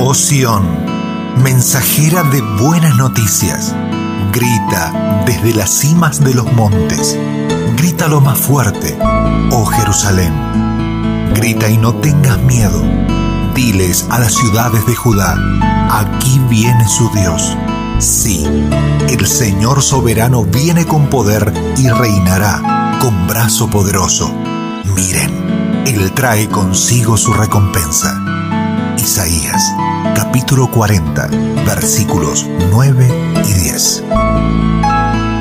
[0.00, 0.64] Oh Sión,
[1.42, 3.74] mensajera de buenas noticias,
[4.32, 7.18] grita desde las cimas de los montes,
[7.76, 8.96] grita lo más fuerte,
[9.50, 10.32] oh Jerusalén,
[11.34, 12.80] grita y no tengas miedo,
[13.56, 15.36] diles a las ciudades de Judá,
[15.90, 17.56] aquí viene su Dios.
[17.98, 18.46] Sí,
[19.08, 24.32] el Señor soberano viene con poder y reinará con brazo poderoso.
[24.94, 28.24] Miren, Él trae consigo su recompensa.
[28.96, 29.72] Isaías,
[30.14, 31.28] capítulo 40,
[31.66, 33.08] versículos 9
[33.44, 34.04] y 10.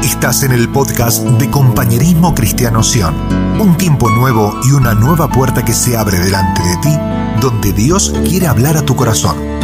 [0.04, 3.16] Estás en el podcast de Compañerismo Cristiano Sion,
[3.60, 6.98] un tiempo nuevo y una nueva puerta que se abre delante de ti,
[7.42, 9.58] donde Dios quiere hablar a tu corazón.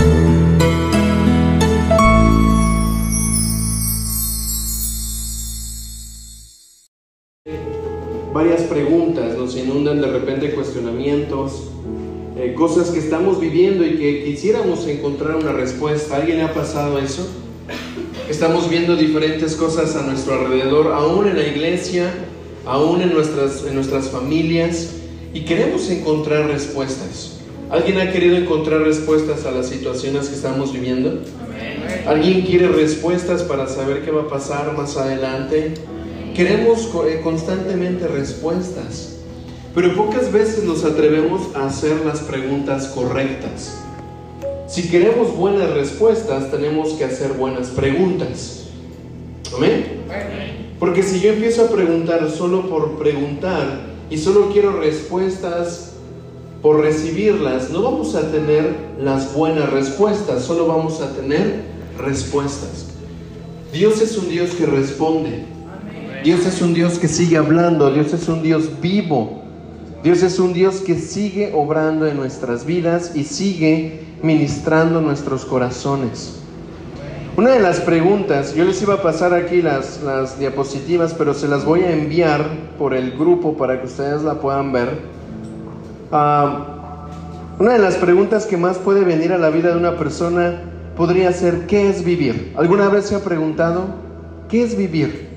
[8.34, 11.73] varias preguntas, nos inundan de repente cuestionamientos,
[12.36, 16.16] eh, cosas que estamos viviendo y que quisiéramos encontrar una respuesta.
[16.16, 17.28] ¿Alguien le ha pasado eso?
[18.30, 22.12] Estamos viendo diferentes cosas a nuestro alrededor, aún en la iglesia,
[22.66, 24.96] aún en nuestras, en nuestras familias,
[25.34, 27.38] y queremos encontrar respuestas.
[27.70, 31.22] ¿Alguien ha querido encontrar respuestas a las situaciones que estamos viviendo?
[32.06, 35.74] ¿Alguien quiere respuestas para saber qué va a pasar más adelante?
[36.36, 39.13] Queremos eh, constantemente respuestas,
[39.74, 43.80] pero pocas veces nos atrevemos a hacer las preguntas correctas.
[44.68, 48.66] Si queremos buenas respuestas, tenemos que hacer buenas preguntas.
[49.56, 50.04] ¿Amén?
[50.80, 55.94] Porque si yo empiezo a preguntar solo por preguntar y solo quiero respuestas
[56.62, 61.62] por recibirlas, no vamos a tener las buenas respuestas, solo vamos a tener
[61.98, 62.88] respuestas.
[63.72, 65.46] Dios es un Dios que responde.
[66.24, 69.43] Dios es un Dios que sigue hablando, Dios es un Dios vivo.
[70.04, 76.42] Dios es un Dios que sigue obrando en nuestras vidas y sigue ministrando nuestros corazones.
[77.38, 81.48] Una de las preguntas, yo les iba a pasar aquí las, las diapositivas, pero se
[81.48, 82.46] las voy a enviar
[82.78, 84.90] por el grupo para que ustedes la puedan ver.
[86.12, 87.08] Ah,
[87.58, 90.64] una de las preguntas que más puede venir a la vida de una persona
[90.98, 92.52] podría ser, ¿qué es vivir?
[92.58, 93.86] ¿Alguna vez se ha preguntado,
[94.50, 95.30] ¿qué es vivir?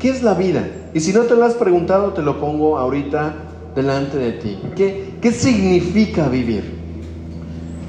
[0.00, 0.68] ¿Qué es la vida?
[0.92, 3.44] Y si no te lo has preguntado, te lo pongo ahorita
[3.78, 4.58] delante de ti.
[4.74, 6.64] ¿Qué, qué significa vivir?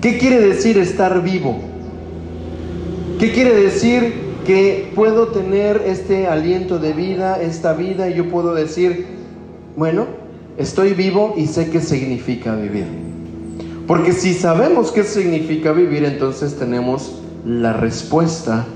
[0.01, 1.57] ¿Qué quiere decir estar vivo?
[3.19, 4.13] ¿Qué quiere decir
[4.45, 9.07] que puedo tener este aliento de vida, esta vida, y yo puedo decir,
[9.75, 10.05] bueno,
[10.59, 12.85] estoy vivo y sé qué significa vivir?
[13.87, 18.67] Porque si sabemos qué significa vivir, entonces tenemos la respuesta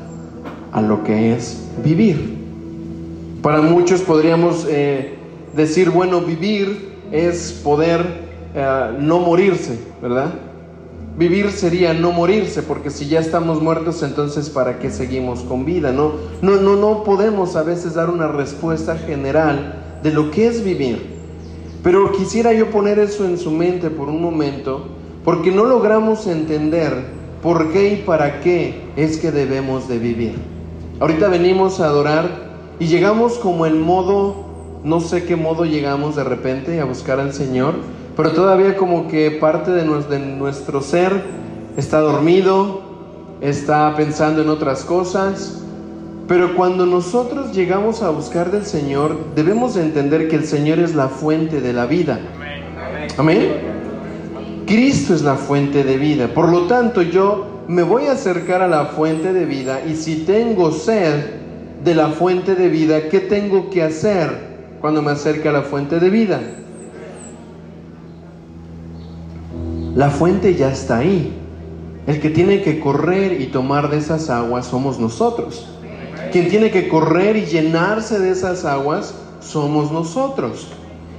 [0.72, 2.38] a lo que es vivir.
[3.44, 5.14] Para muchos podríamos eh,
[5.56, 8.02] decir, bueno, vivir es poder
[8.56, 10.34] eh, no morirse, ¿verdad?
[11.16, 15.92] Vivir sería no morirse, porque si ya estamos muertos, entonces ¿para qué seguimos con vida?
[15.92, 20.64] No, no, no, no podemos a veces dar una respuesta general de lo que es
[20.64, 21.14] vivir.
[21.84, 24.88] Pero quisiera yo poner eso en su mente por un momento,
[25.24, 26.94] porque no logramos entender
[27.44, 30.34] por qué y para qué es que debemos de vivir.
[31.00, 32.28] Ahorita venimos a adorar
[32.80, 34.43] y llegamos como en modo,
[34.84, 37.76] no sé qué modo llegamos de repente a buscar al Señor,
[38.18, 41.24] pero todavía como que parte de nuestro, ser
[41.78, 42.82] está dormido,
[43.40, 45.62] está pensando en otras cosas.
[46.28, 50.96] Pero cuando nosotros llegamos a buscar del Señor, debemos de entender que el Señor es
[50.96, 52.20] la fuente de la vida.
[53.18, 53.50] Amén.
[54.66, 56.28] Cristo es la fuente de vida.
[56.28, 60.24] Por lo tanto, yo me voy a acercar a la fuente de vida y si
[60.24, 61.42] tengo sed
[61.84, 64.53] de la fuente de vida, ¿qué tengo que hacer
[64.84, 66.42] cuando me acerque a la fuente de vida?
[69.96, 71.32] La fuente ya está ahí.
[72.06, 75.70] El que tiene que correr y tomar de esas aguas somos nosotros.
[76.34, 80.68] Quien tiene que correr y llenarse de esas aguas somos nosotros.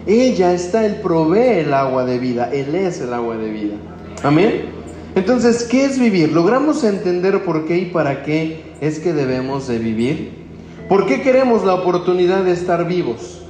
[0.07, 3.77] Ella está, Él provee el agua de vida, Él es el agua de vida.
[4.23, 4.67] Amén.
[5.15, 6.33] Entonces, ¿qué es vivir?
[6.33, 10.33] ¿Logramos entender por qué y para qué es que debemos de vivir?
[10.87, 13.41] ¿Por qué queremos la oportunidad de estar vivos?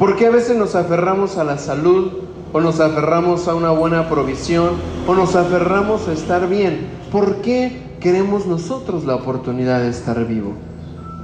[0.00, 2.10] ¿Por qué a veces nos aferramos a la salud
[2.54, 4.70] o nos aferramos a una buena provisión
[5.06, 6.86] o nos aferramos a estar bien?
[7.12, 7.70] ¿Por qué
[8.00, 10.54] queremos nosotros la oportunidad de estar vivo?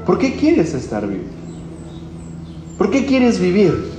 [0.05, 1.25] ¿Por qué quieres estar vivo?
[2.77, 3.93] ¿Por qué quieres vivir?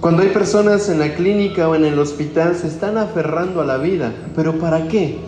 [0.00, 3.76] Cuando hay personas en la clínica o en el hospital se están aferrando a la
[3.76, 5.20] vida, pero ¿para qué?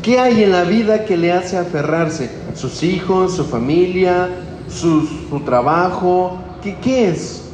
[0.00, 2.30] ¿Qué hay en la vida que le hace aferrarse?
[2.54, 4.30] ¿Sus hijos, su familia,
[4.74, 6.38] su, trabajo?
[6.62, 7.44] ¿Qué, ¿Qué es?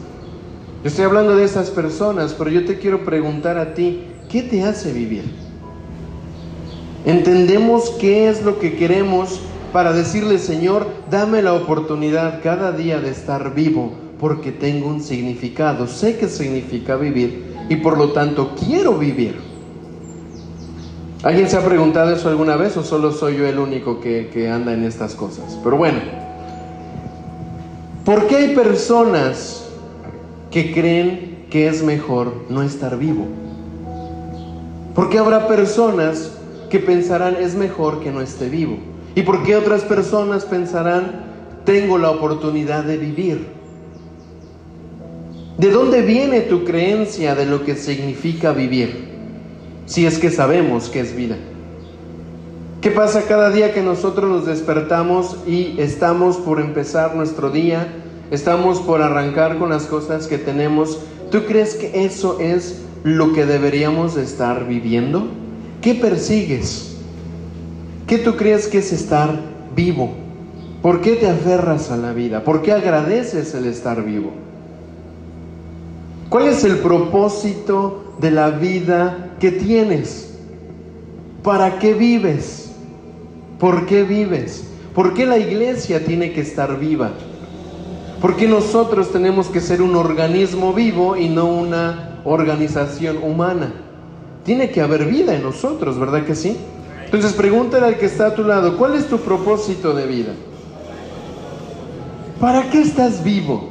[0.82, 4.92] Estoy hablando de esas personas, pero yo te quiero preguntar a ti, ¿qué te hace
[4.92, 5.24] vivir?
[7.04, 9.40] Entendemos qué es lo que queremos
[9.72, 15.86] para decirle, Señor, dame la oportunidad cada día de estar vivo, porque tengo un significado,
[15.86, 19.38] sé qué significa vivir y por lo tanto quiero vivir.
[21.22, 24.72] ¿Alguien se ha preguntado eso alguna vez o solo soy yo el único que anda
[24.72, 25.58] en estas cosas?
[25.62, 26.19] Pero bueno,
[28.04, 29.68] ¿por qué hay personas
[30.50, 33.26] que creen que es mejor no estar vivo?
[34.94, 36.32] ¿Por qué habrá personas
[36.68, 38.78] que pensarán es mejor que no esté vivo?
[39.14, 41.24] ¿Y por qué otras personas pensarán
[41.64, 43.46] tengo la oportunidad de vivir?
[45.58, 49.10] ¿De dónde viene tu creencia de lo que significa vivir?
[49.86, 51.36] Si es que sabemos que es vida.
[52.80, 57.88] ¿Qué pasa cada día que nosotros nos despertamos y estamos por empezar nuestro día?
[58.30, 60.98] Estamos por arrancar con las cosas que tenemos.
[61.30, 65.26] ¿Tú crees que eso es lo que deberíamos estar viviendo?
[65.82, 66.96] ¿Qué persigues?
[68.06, 69.38] ¿Qué tú crees que es estar
[69.76, 70.14] vivo?
[70.80, 72.44] ¿Por qué te aferras a la vida?
[72.44, 74.30] ¿Por qué agradeces el estar vivo?
[76.30, 80.30] ¿Cuál es el propósito de la vida que tienes?
[81.42, 82.69] ¿Para qué vives?
[83.60, 84.64] ¿Por qué vives?
[84.94, 87.10] ¿Por qué la iglesia tiene que estar viva?
[88.20, 93.72] ¿Por qué nosotros tenemos que ser un organismo vivo y no una organización humana?
[94.44, 96.56] Tiene que haber vida en nosotros, ¿verdad que sí?
[97.04, 100.32] Entonces pregúntale al que está a tu lado, ¿cuál es tu propósito de vida?
[102.40, 103.68] ¿Para qué estás vivo?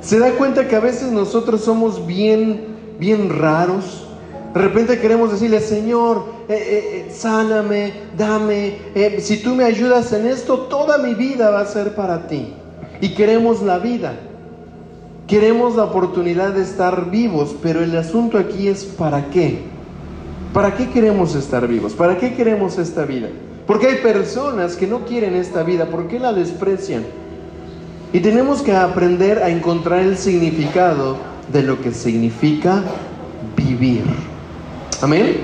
[0.00, 4.06] ¿Se da cuenta que a veces nosotros somos bien, bien raros?
[4.54, 8.76] De repente queremos decirle, Señor, eh, eh, eh sáname, dame,
[9.18, 12.52] si tú me ayudas en esto, toda mi vida va a ser para ti.
[13.00, 14.14] Y queremos la vida.
[15.26, 19.60] Queremos la oportunidad de estar vivos, pero el asunto aquí es ¿para qué?
[20.52, 21.94] ¿Para qué queremos estar vivos?
[21.94, 23.28] ¿Para qué queremos esta vida?
[23.66, 27.04] Porque hay personas que no quieren esta vida, ¿por qué la desprecian?
[28.12, 31.16] Y tenemos que aprender a encontrar el significado
[31.50, 32.82] de lo que significa
[33.56, 34.02] vivir.
[35.02, 35.36] Amén.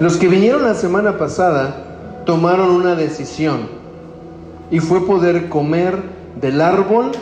[0.00, 3.68] Los que vinieron la semana pasada tomaron una decisión
[4.72, 5.96] y fue poder comer
[6.40, 7.12] del árbol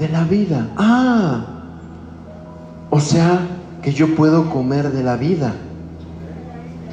[0.00, 0.70] de la vida.
[0.76, 1.46] Ah,
[2.90, 3.46] o sea
[3.80, 5.54] que yo puedo comer de la vida.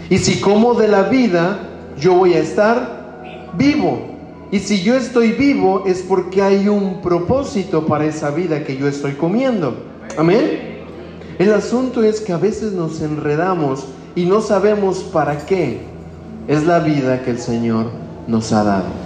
[0.08, 1.58] Y si como de la vida,
[2.00, 4.06] yo voy a estar vivo.
[4.52, 8.88] Y si yo estoy vivo es porque hay un propósito para esa vida que yo
[8.88, 9.76] estoy comiendo.
[10.16, 10.75] Amén.
[11.40, 13.86] El asunto es que a veces nos enredamos
[14.16, 15.82] y no sabemos para qué
[16.48, 17.88] es la vida que el Señor
[18.28, 19.06] nos ha dado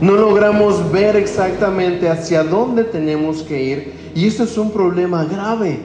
[0.00, 5.80] no logramos ver exactamente hacia dónde tenemos que ir y eso es un problema grave,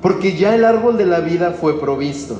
[0.00, 2.36] porque ya el árbol de la vida fue provisto.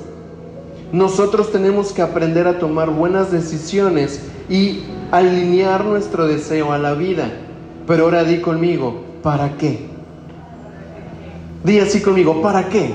[0.92, 4.80] Nosotros tenemos que aprender a tomar buenas decisiones y
[5.10, 7.30] alinear nuestro deseo a la vida.
[7.86, 9.91] Pero ahora di conmigo, ¿para qué?
[11.64, 12.90] Di así conmigo, ¿para qué?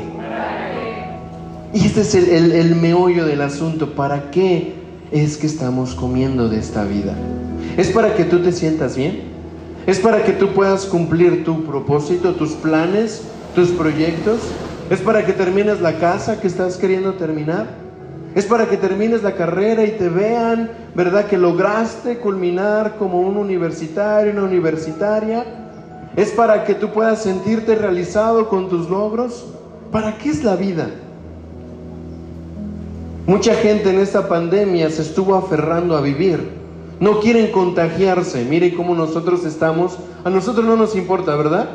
[1.74, 4.74] Y este es el, el meollo del asunto, ¿para qué
[5.12, 7.16] es que estamos comiendo de esta vida?
[7.78, 9.22] Es para que tú te sientas bien.
[9.86, 13.22] Es para que tú puedas cumplir tu propósito, tus planes,
[13.56, 14.40] tus proyectos.
[14.90, 17.68] Es para que termines la casa que estás queriendo terminar.
[18.36, 21.26] Es para que termines la carrera y te vean, ¿verdad?
[21.28, 25.45] Que lograste culminar como un universitario, una universitaria.
[26.18, 29.45] Es para que tú puedas sentirte realizado con tus logros.
[29.92, 30.90] ¿Para qué es la vida?
[33.26, 36.57] Mucha gente en esta pandemia se estuvo aferrando a vivir
[37.00, 38.44] no quieren contagiarse.
[38.45, 39.97] Mire cómo nosotros estamos.
[40.24, 41.69] A nosotros no nos importa, ¿verdad?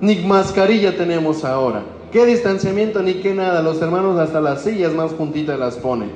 [0.00, 1.82] Ni mascarilla tenemos ahora.
[2.10, 3.62] ¿Qué distanciamiento ni qué nada?
[3.62, 6.10] Los hermanos hasta las sillas más juntitas las ponen.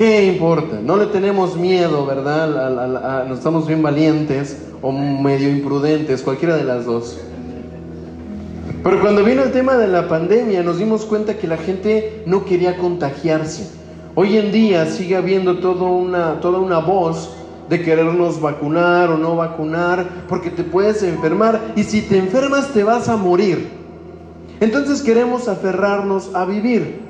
[0.00, 0.80] ¿Qué importa?
[0.82, 3.26] No le tenemos miedo, ¿verdad?
[3.28, 7.18] no estamos bien valientes o medio imprudentes, cualquiera de las dos.
[8.82, 12.46] Pero cuando vino el tema de la pandemia nos dimos cuenta que la gente no
[12.46, 13.72] quería contagiarse.
[14.14, 17.34] Hoy en día sigue habiendo toda una, toda una voz
[17.68, 22.84] de querernos vacunar o no vacunar, porque te puedes enfermar y si te enfermas te
[22.84, 23.68] vas a morir.
[24.60, 27.09] Entonces queremos aferrarnos a vivir.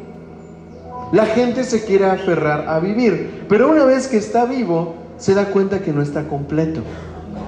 [1.12, 5.46] La gente se quiere aferrar a vivir, pero una vez que está vivo, se da
[5.46, 6.82] cuenta que no está completo.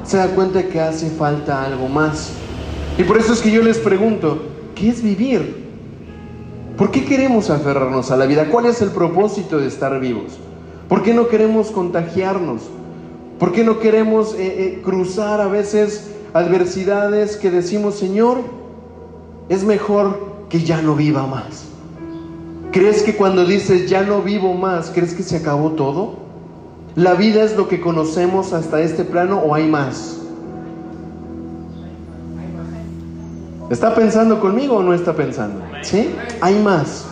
[0.04, 2.32] Se da cuenta que hace falta algo más.
[2.98, 4.42] Y por eso es que yo les pregunto,
[4.74, 5.62] ¿qué es vivir?
[6.76, 8.48] ¿Por qué queremos aferrarnos a la vida?
[8.50, 10.38] ¿Cuál es el propósito de estar vivos?
[10.88, 12.62] ¿Por qué no queremos contagiarnos?
[13.38, 18.38] ¿Por qué no queremos eh, eh, cruzar a veces adversidades que decimos, Señor,
[19.48, 21.71] es mejor que ya no viva más?
[22.72, 26.14] ¿Crees que cuando dices ya no vivo más, crees que se acabó todo?
[26.96, 30.18] ¿La vida es lo que conocemos hasta este plano o hay más?
[33.68, 35.62] ¿Está pensando conmigo o no está pensando?
[35.82, 36.14] ¿Sí?
[36.40, 37.04] Hay más.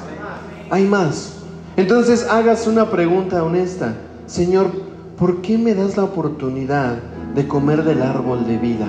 [0.70, 1.34] Hay más.
[1.76, 3.94] Entonces hagas una pregunta honesta.
[4.26, 4.70] Señor,
[5.18, 6.96] ¿por qué me das la oportunidad
[7.34, 8.88] de comer del árbol de vida?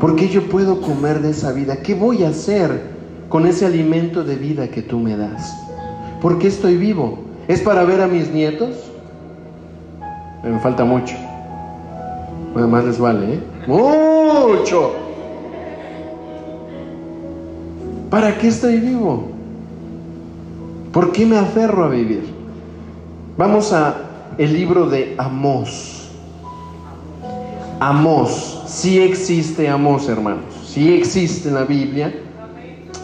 [0.00, 1.76] ¿Por qué yo puedo comer de esa vida?
[1.76, 2.89] ¿Qué voy a hacer
[3.30, 5.56] con ese alimento de vida que tú me das?
[6.20, 7.20] ¿Por qué estoy vivo?
[7.48, 8.90] ¿Es para ver a mis nietos?
[10.42, 11.14] Me falta mucho.
[12.54, 13.40] Además les vale, ¿eh?
[13.66, 14.92] Mucho.
[18.10, 19.28] ¿Para qué estoy vivo?
[20.92, 22.24] ¿Por qué me aferro a vivir?
[23.38, 23.94] Vamos a
[24.38, 26.10] el libro de Amós.
[27.78, 30.44] Amós, sí existe Amós, hermanos.
[30.66, 32.12] Sí existe en la Biblia.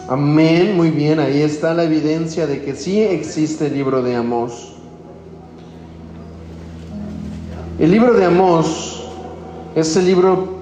[0.07, 4.73] Amén, muy bien, ahí está la evidencia de que sí existe el libro de Amós.
[7.79, 9.03] El libro de Amós
[9.75, 10.57] es el libro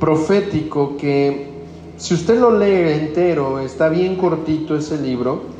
[0.00, 1.64] profético que,
[1.96, 5.56] si usted lo lee entero, está bien cortito ese libro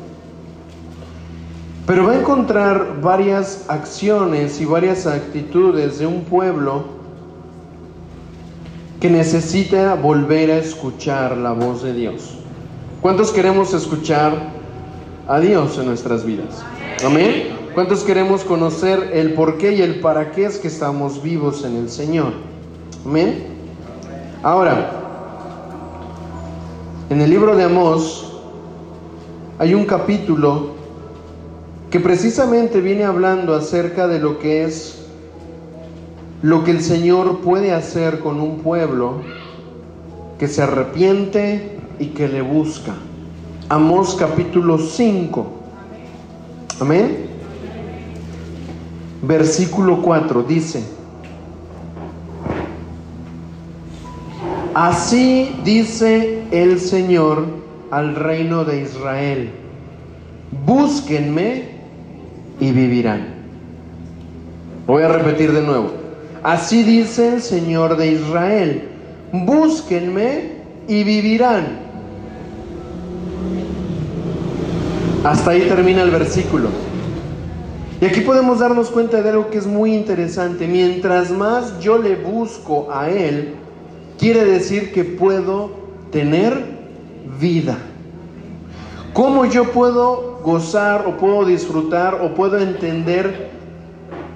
[1.87, 6.85] pero va a encontrar varias acciones y varias actitudes de un pueblo
[8.99, 12.39] que necesita volver a escuchar la voz de Dios.
[13.07, 14.33] ¿Cuántos queremos escuchar
[15.29, 16.65] a Dios en nuestras vidas?
[17.05, 17.57] Amén.
[17.73, 21.77] ¿Cuántos queremos conocer el por qué y el para qué es que estamos vivos en
[21.77, 22.33] el Señor?
[23.05, 23.47] Amén.
[24.43, 24.91] Ahora,
[27.09, 28.41] en el libro de Amós
[29.61, 30.71] hay un capítulo
[31.93, 35.07] que precisamente viene hablando acerca de lo que es
[36.43, 39.21] lo que el Señor puede hacer con un pueblo
[40.41, 42.95] que se arrepiente y que le busca.
[43.69, 45.47] Amós capítulo 5.
[46.81, 47.27] Amén.
[49.23, 50.85] Versículo 4 dice,
[54.75, 57.47] Así dice el Señor
[57.91, 59.51] al reino de Israel,
[60.67, 61.65] búsquenme
[62.61, 63.27] y vivirán.
[64.87, 65.93] Voy a repetir de nuevo.
[66.43, 68.89] Así dice el Señor de Israel,
[69.33, 70.53] búsquenme
[70.87, 71.86] y vivirán.
[75.27, 76.69] Hasta ahí termina el versículo.
[78.01, 80.69] Y aquí podemos darnos cuenta de algo que es muy interesante.
[80.69, 83.57] Mientras más yo le busco a Él,
[84.21, 85.71] quiere decir que puedo
[86.13, 86.57] tener
[87.41, 87.77] vida.
[89.15, 93.51] ¿Cómo yo puedo gozar o puedo disfrutar o puedo entender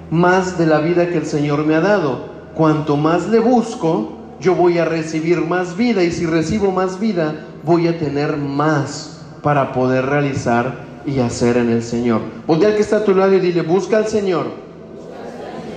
[0.09, 2.25] más de la vida que el Señor me ha dado?
[2.53, 7.47] Cuanto más le busco, yo voy a recibir más vida y si recibo más vida,
[7.63, 10.73] voy a tener más para poder realizar
[11.05, 12.21] y hacer en el Señor.
[12.47, 14.47] Voltea al que está a tu lado y dile, busca al Señor.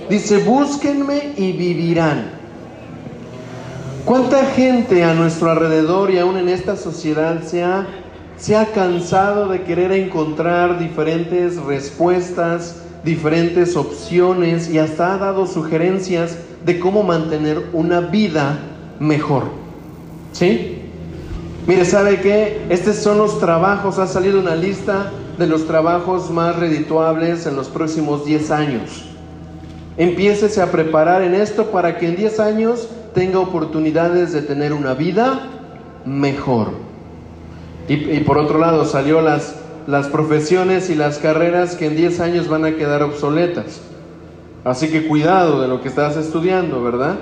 [0.09, 2.31] Dice, búsquenme y vivirán.
[4.05, 7.87] ¿Cuánta gente a nuestro alrededor y aún en esta sociedad se ha
[8.37, 16.37] se ha cansado de querer encontrar diferentes respuestas, diferentes opciones y hasta ha dado sugerencias
[16.65, 18.59] de cómo mantener una vida
[18.99, 19.43] mejor.
[20.33, 20.74] ¿Sí?
[21.67, 22.61] Mire, ¿sabe qué?
[22.69, 27.69] Estos son los trabajos, ha salido una lista de los trabajos más redituables en los
[27.69, 29.05] próximos 10 años.
[29.97, 34.93] Empiécese a preparar en esto para que en 10 años tenga oportunidades de tener una
[34.93, 35.47] vida
[36.05, 36.69] mejor.
[37.87, 39.55] Y, por otro lado, salió las,
[39.87, 43.81] las profesiones y las carreras que en 10 años van a quedar obsoletas.
[44.63, 47.17] Así que cuidado de lo que estás estudiando, ¿verdad?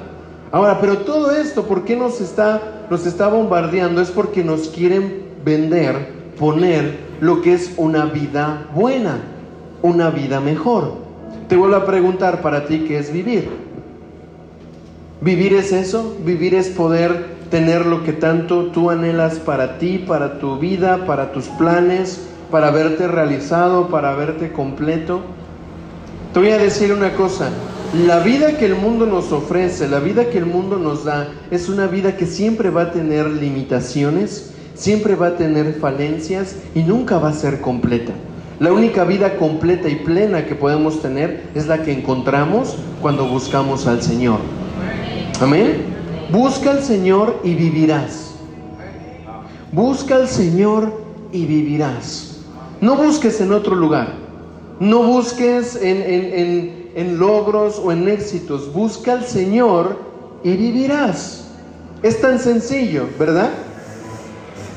[0.53, 3.99] Ahora, pero todo esto, ¿por qué nos está, nos está bombardeando?
[4.01, 9.17] Es porque nos quieren vender, poner lo que es una vida buena,
[9.81, 10.93] una vida mejor.
[11.49, 13.49] Te vuelvo a preguntar para ti, ¿qué es vivir?
[15.21, 16.15] ¿Vivir es eso?
[16.23, 21.31] ¿Vivir es poder tener lo que tanto tú anhelas para ti, para tu vida, para
[21.31, 25.21] tus planes, para verte realizado, para verte completo.
[26.31, 27.49] Te voy a decir una cosa,
[27.93, 31.69] la vida que el mundo nos ofrece, la vida que el mundo nos da, es
[31.69, 37.19] una vida que siempre va a tener limitaciones, siempre va a tener falencias y nunca
[37.19, 38.11] va a ser completa.
[38.59, 43.85] La única vida completa y plena que podemos tener es la que encontramos cuando buscamos
[43.85, 44.39] al Señor.
[45.39, 45.83] Amén.
[46.31, 48.35] Busca al Señor y vivirás.
[49.71, 50.99] Busca al Señor
[51.31, 52.39] y vivirás.
[52.81, 54.13] No busques en otro lugar.
[54.79, 58.71] No busques en, logros o en éxitos.
[58.73, 59.97] Busca al Señor
[60.43, 61.47] y vivirás.
[62.01, 63.51] Es tan sencillo, ¿verdad?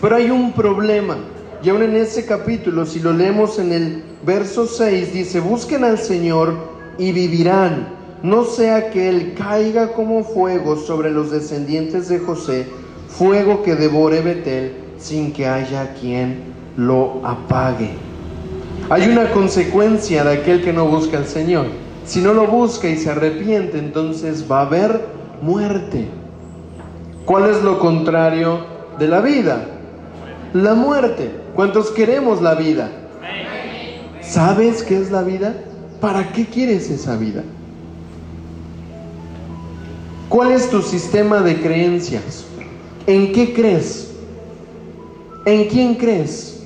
[0.00, 1.16] Pero hay un problema.
[1.62, 5.98] y aún en ese capítulo, si lo leemos en el verso 6, dice, busquen al
[5.98, 6.54] Señor
[6.98, 7.88] y vivirán.
[8.22, 12.66] No sea que Él caiga como fuego sobre los descendientes de José,
[13.08, 17.90] fuego que devore Betel sin que haya quien lo apague.
[18.88, 21.66] Hay una consecuencia de aquel que no busca al Señor.
[22.06, 25.00] Si no lo busca y se arrepiente, entonces va a haber
[25.42, 26.06] muerte.
[27.24, 28.60] ¿Cuál es lo contrario
[28.98, 29.66] de la vida?
[30.54, 31.32] La muerte.
[31.56, 32.90] ¿Cuántos queremos la vida?
[34.20, 35.54] ¿Sabes qué es la vida?
[36.00, 37.42] ¿Para qué quieres esa vida?
[40.28, 42.44] ¿Cuál es tu sistema de creencias?
[43.08, 44.12] ¿En qué crees?
[45.44, 46.62] ¿En quién crees?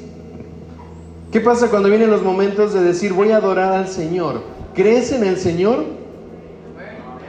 [1.33, 4.60] ¿Qué pasa cuando vienen los momentos de decir voy a adorar al Señor?
[4.75, 5.85] ¿Crees en el Señor?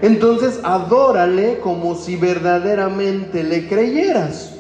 [0.02, 4.56] Entonces adórale como si verdaderamente le creyeras.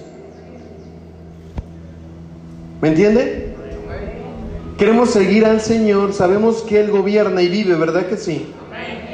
[2.81, 3.53] ¿Me entiende?
[4.77, 8.47] Queremos seguir al Señor, sabemos que Él gobierna y vive, ¿verdad que sí?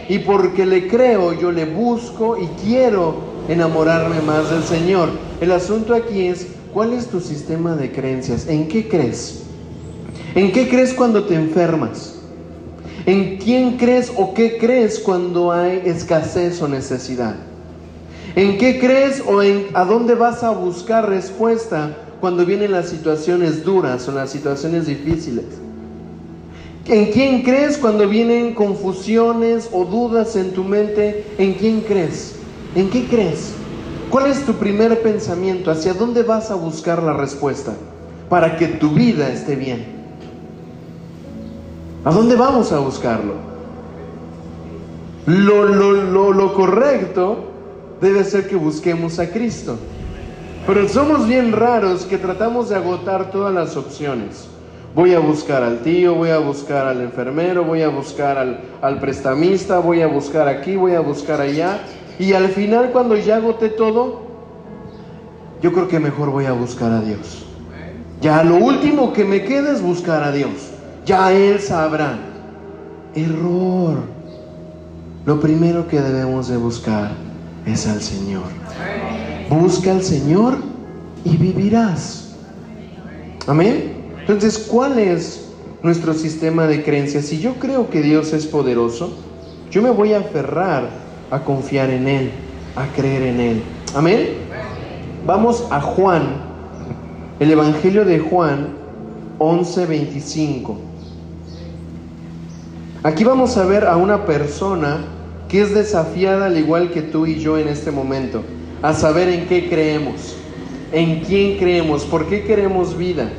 [0.07, 3.15] Y porque le creo, yo le busco y quiero
[3.49, 5.09] enamorarme más del Señor.
[5.41, 8.47] El asunto aquí es, ¿cuál es tu sistema de creencias?
[8.47, 9.43] ¿En qué crees?
[10.35, 12.16] ¿En qué crees cuando te enfermas?
[13.07, 17.35] ¿En quién crees o qué crees cuando hay escasez o necesidad?
[18.35, 23.63] ¿En qué crees o en a dónde vas a buscar respuesta cuando vienen las situaciones
[23.63, 25.45] duras o las situaciones difíciles?
[26.85, 31.27] ¿En quién crees cuando vienen confusiones o dudas en tu mente?
[31.37, 32.35] ¿En quién crees?
[32.75, 33.53] ¿En qué crees?
[34.09, 35.71] ¿Cuál es tu primer pensamiento?
[35.71, 37.71] ¿Hacia dónde vas a buscar la respuesta
[38.27, 39.96] para que tu vida esté bien?
[42.03, 43.33] ¿A dónde vamos a buscarlo?
[45.25, 47.47] Lo, lo, lo, lo correcto
[47.99, 49.77] debe ser que busquemos a Cristo.
[50.65, 54.47] Pero somos bien raros que tratamos de agotar todas las opciones.
[54.95, 58.99] Voy a buscar al tío, voy a buscar al enfermero, voy a buscar al, al,
[58.99, 61.79] prestamista, voy a buscar aquí, voy a buscar allá.
[62.19, 64.21] Y al final cuando ya agoté todo,
[65.61, 67.45] yo creo que mejor voy a buscar a Dios.
[68.21, 70.71] Ya lo último que me queda es buscar a Dios.
[71.07, 72.17] Ya Él sabrá.
[73.15, 73.99] Error.
[75.25, 77.11] Lo primero que debemos de buscar
[77.65, 78.43] es al Señor.
[79.49, 80.57] Busca al Señor
[81.23, 82.35] y vivirás.
[83.47, 83.93] Amén.
[84.19, 85.45] Entonces, ¿cuál es
[85.81, 87.25] nuestro sistema de creencias?
[87.25, 89.13] Si yo creo que Dios es poderoso,
[89.71, 90.89] yo me voy a aferrar
[91.31, 92.31] a confiar en Él,
[92.75, 93.63] a creer en Él.
[93.95, 94.27] Amén.
[95.25, 96.23] Vamos a Juan,
[97.39, 98.67] el Evangelio de Juan
[99.39, 100.86] 11:25.
[103.03, 105.05] Aquí vamos a ver a una persona
[105.47, 108.43] que es desafiada al igual que tú y yo en este momento,
[108.81, 110.35] a saber en qué creemos,
[110.91, 113.29] en quién creemos, por qué queremos vida.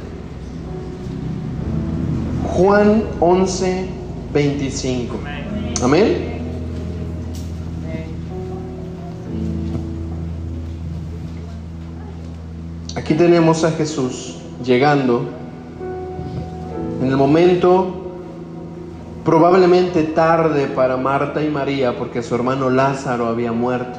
[2.47, 3.87] Juan 11,
[4.33, 5.16] 25.
[5.83, 6.38] Amén.
[12.94, 15.25] Aquí tenemos a Jesús llegando
[17.01, 18.08] en el momento
[19.29, 23.99] probablemente tarde para Marta y María porque su hermano Lázaro había muerto.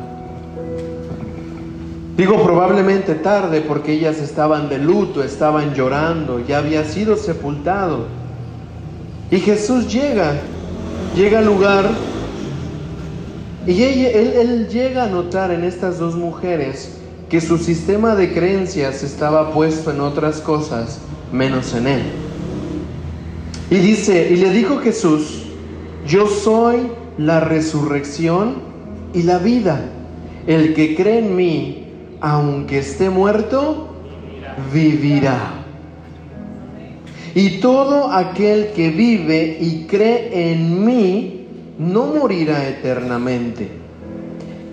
[2.17, 8.07] Digo probablemente tarde porque ellas estaban de luto, estaban llorando, ya había sido sepultado.
[9.29, 10.33] Y Jesús llega,
[11.15, 11.85] llega al lugar
[13.67, 16.97] y él, llega a notar en estas dos mujeres
[17.29, 20.97] que su sistema de creencias estaba puesto en otras cosas
[21.31, 22.28] menos en él.
[23.71, 25.43] Y dice, y le dijo Jesús,
[26.07, 26.77] yo soy
[27.17, 28.55] la resurrección
[29.13, 29.85] y la vida.
[30.47, 31.87] El que cree en mí,
[32.19, 33.93] aunque esté muerto,
[34.73, 35.53] vivirá.
[37.35, 41.45] Y todo aquel que vive y cree en mí,
[41.77, 43.69] no morirá eternamente.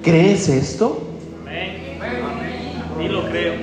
[0.03, 1.03] ¿Crees esto?
[2.99, 3.55] Sí lo creo.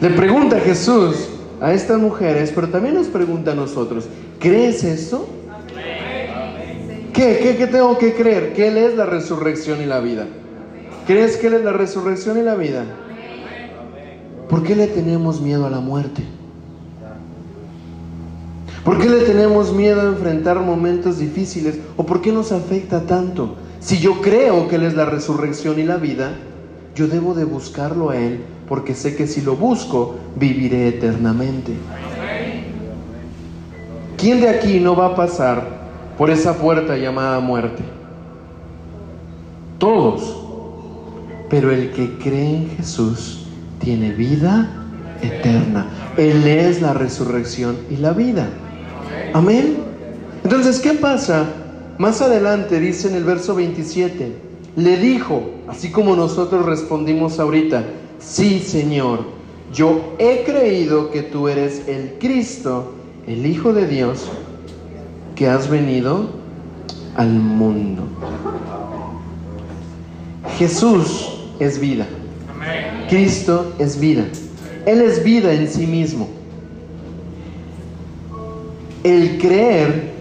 [0.00, 1.28] Le pregunta Jesús
[1.62, 4.08] a estas mujeres, pero también nos pregunta a nosotros,
[4.40, 5.28] ¿crees esto?
[7.14, 8.52] ¿Qué, qué, qué tengo que creer?
[8.52, 10.26] Que Él es la resurrección y la vida.
[11.06, 12.84] ¿Crees que Él es la resurrección y la vida?
[14.48, 16.24] ¿Por qué le tenemos miedo a la muerte?
[18.84, 21.78] ¿Por qué le tenemos miedo a enfrentar momentos difíciles?
[21.96, 23.54] ¿O por qué nos afecta tanto?
[23.78, 26.32] Si yo creo que Él es la resurrección y la vida,
[26.96, 28.40] yo debo de buscarlo a Él
[28.72, 31.74] porque sé que si lo busco, viviré eternamente.
[34.16, 35.62] ¿Quién de aquí no va a pasar
[36.16, 37.82] por esa puerta llamada muerte?
[39.76, 40.38] Todos.
[41.50, 43.44] Pero el que cree en Jesús
[43.78, 44.70] tiene vida
[45.20, 45.88] eterna.
[46.16, 48.48] Él es la resurrección y la vida.
[49.34, 49.80] Amén.
[50.44, 51.44] Entonces, ¿qué pasa?
[51.98, 54.32] Más adelante dice en el verso 27,
[54.76, 57.84] le dijo, así como nosotros respondimos ahorita,
[58.24, 59.24] sí Señor,
[59.72, 62.92] yo he creído que tú eres el Cristo,
[63.26, 64.28] el Hijo de Dios,
[65.34, 66.30] que has venido
[67.16, 68.04] al mundo.
[70.58, 72.06] Jesús es vida.
[73.08, 74.24] Cristo es vida.
[74.86, 76.28] Él es vida en sí mismo.
[79.04, 80.12] El creer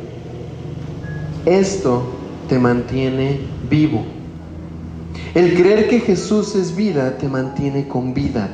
[1.45, 2.03] esto
[2.47, 4.03] te mantiene vivo.
[5.33, 8.49] El creer que Jesús es vida te mantiene con vida.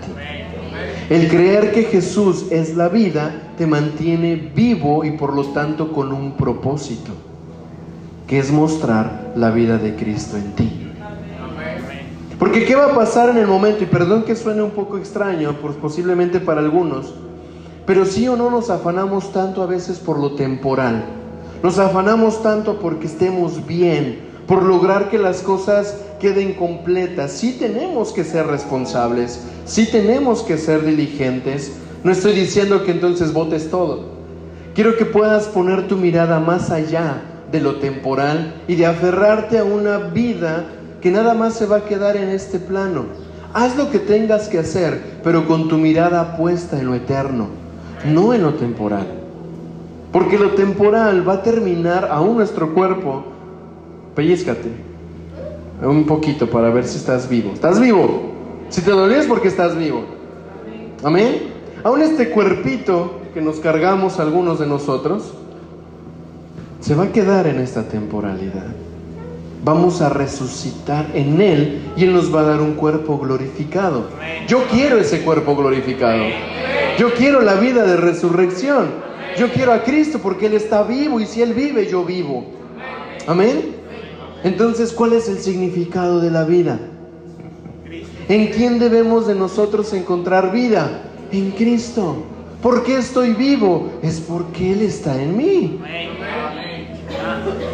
[1.09, 6.11] El creer que Jesús es la vida te mantiene vivo y por lo tanto con
[6.11, 7.13] un propósito,
[8.27, 10.87] que es mostrar la vida de Cristo en ti.
[12.37, 13.83] Porque ¿qué va a pasar en el momento?
[13.83, 17.15] Y perdón que suene un poco extraño, posiblemente para algunos,
[17.87, 21.05] pero sí o no nos afanamos tanto a veces por lo temporal.
[21.63, 27.31] Nos afanamos tanto porque estemos bien, por lograr que las cosas queden completas.
[27.31, 31.73] Sí tenemos que ser responsables, sí tenemos que ser diligentes.
[32.03, 34.17] No estoy diciendo que entonces votes todo.
[34.73, 39.63] Quiero que puedas poner tu mirada más allá de lo temporal y de aferrarte a
[39.63, 40.65] una vida
[41.01, 43.05] que nada más se va a quedar en este plano.
[43.53, 47.47] Haz lo que tengas que hacer, pero con tu mirada puesta en lo eterno,
[48.05, 49.07] no en lo temporal.
[50.11, 53.25] Porque lo temporal va a terminar aún nuestro cuerpo.
[54.15, 54.86] Pellizcate
[55.81, 57.51] un poquito para ver si estás vivo.
[57.53, 58.33] ¿Estás vivo?
[58.69, 60.03] Si te dolió es porque estás vivo.
[61.03, 61.53] Amén.
[61.83, 65.33] Aún este cuerpito que nos cargamos algunos de nosotros
[66.79, 68.73] se va a quedar en esta temporalidad
[69.67, 74.07] vamos a resucitar en Él y Él nos va a dar un cuerpo glorificado.
[74.47, 76.23] Yo quiero ese cuerpo glorificado.
[76.97, 78.87] Yo quiero la vida de resurrección.
[79.37, 82.45] Yo quiero a Cristo porque Él está vivo y si Él vive, yo vivo.
[83.27, 83.75] Amén.
[84.43, 86.79] Entonces, ¿cuál es el significado de la vida?
[88.29, 91.01] ¿En quién debemos de nosotros encontrar vida?
[91.31, 92.23] En Cristo.
[92.61, 93.91] ¿Por qué estoy vivo?
[94.01, 95.79] Es porque Él está en mí.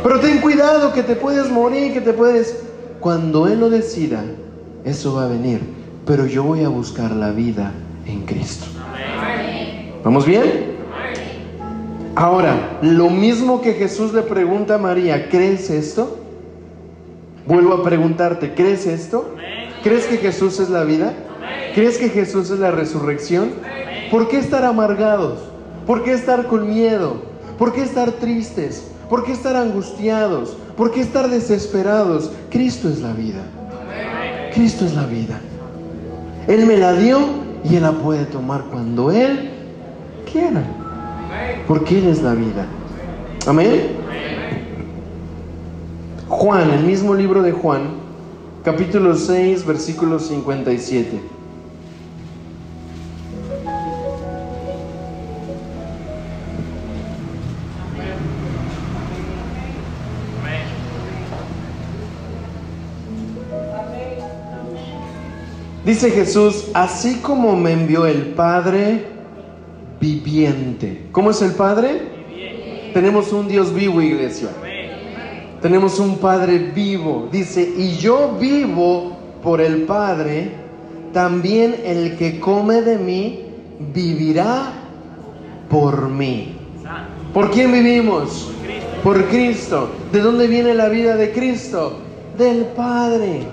[0.04, 2.64] Pero ten cuidado que te puedes morir, que te puedes...
[3.00, 4.24] Cuando Él lo decida,
[4.86, 5.60] eso va a venir.
[6.06, 7.74] Pero yo voy a buscar la vida
[8.06, 8.66] en Cristo.
[10.04, 10.74] ¿Vamos bien?
[12.16, 16.23] Ahora, lo mismo que Jesús le pregunta a María, ¿crees esto?
[17.46, 19.36] Vuelvo a preguntarte, ¿crees esto?
[19.84, 21.14] ¿Crees que Jesús es la vida?
[21.76, 23.52] ¿Crees que Jesús es la resurrección?
[24.10, 25.40] ¿Por qué estar amargados?
[25.86, 27.24] ¿Por qué estar con miedo?
[27.58, 28.88] ¿Por qué estar tristes?
[29.10, 30.56] ¿Por qué estar angustiados?
[30.78, 32.32] ¿Por qué estar desesperados?
[32.50, 33.44] Cristo es la vida.
[34.54, 35.40] Cristo es la vida.
[36.48, 37.20] Él me la dio
[37.64, 39.52] y Él la puede tomar cuando Él
[40.32, 40.64] quiera.
[41.68, 42.66] Porque Él es la vida.
[43.46, 44.04] Amén.
[46.34, 47.92] Juan, el mismo libro de Juan,
[48.66, 51.22] capítulo 6, versículo 57.
[65.86, 69.06] Dice Jesús, así como me envió el Padre
[70.02, 71.06] viviente.
[71.12, 72.02] ¿Cómo es el Padre?
[72.92, 74.50] Tenemos un Dios vivo, iglesia.
[75.64, 77.30] Tenemos un Padre vivo.
[77.32, 80.52] Dice, y yo vivo por el Padre,
[81.14, 83.46] también el que come de mí
[83.94, 84.74] vivirá
[85.70, 86.58] por mí.
[87.34, 88.52] ¿Por quién vivimos?
[89.06, 89.88] Por Cristo.
[90.12, 91.94] ¿De dónde viene la vida de Cristo?
[92.38, 93.44] Del Padre.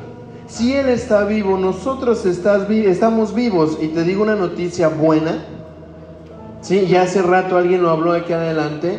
[0.48, 3.78] Si Él está vivo, nosotros estamos vivos.
[3.80, 5.44] Y te digo una noticia buena.
[6.60, 8.98] Sí, ya hace rato alguien lo habló aquí adelante.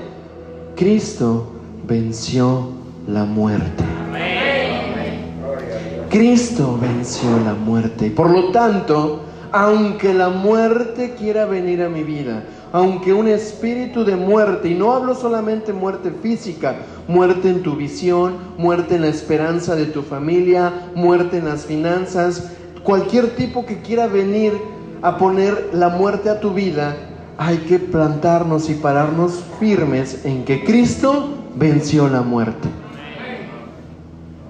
[0.77, 1.51] Cristo
[1.85, 3.83] venció la muerte.
[6.09, 8.11] Cristo venció la muerte.
[8.11, 14.15] Por lo tanto, aunque la muerte quiera venir a mi vida, aunque un espíritu de
[14.15, 16.75] muerte, y no hablo solamente muerte física,
[17.07, 22.51] muerte en tu visión, muerte en la esperanza de tu familia, muerte en las finanzas,
[22.83, 24.53] cualquier tipo que quiera venir
[25.01, 26.95] a poner la muerte a tu vida,
[27.37, 32.80] hay que plantarnos y pararnos firmes en que Cristo venció la muerte.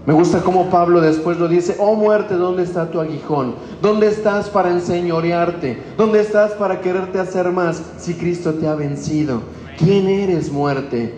[0.05, 3.53] Me gusta cómo Pablo después lo dice, oh muerte, ¿dónde está tu aguijón?
[3.83, 5.81] ¿Dónde estás para enseñorearte?
[5.95, 9.41] ¿Dónde estás para quererte hacer más si Cristo te ha vencido?
[9.77, 11.13] ¿Quién eres muerte?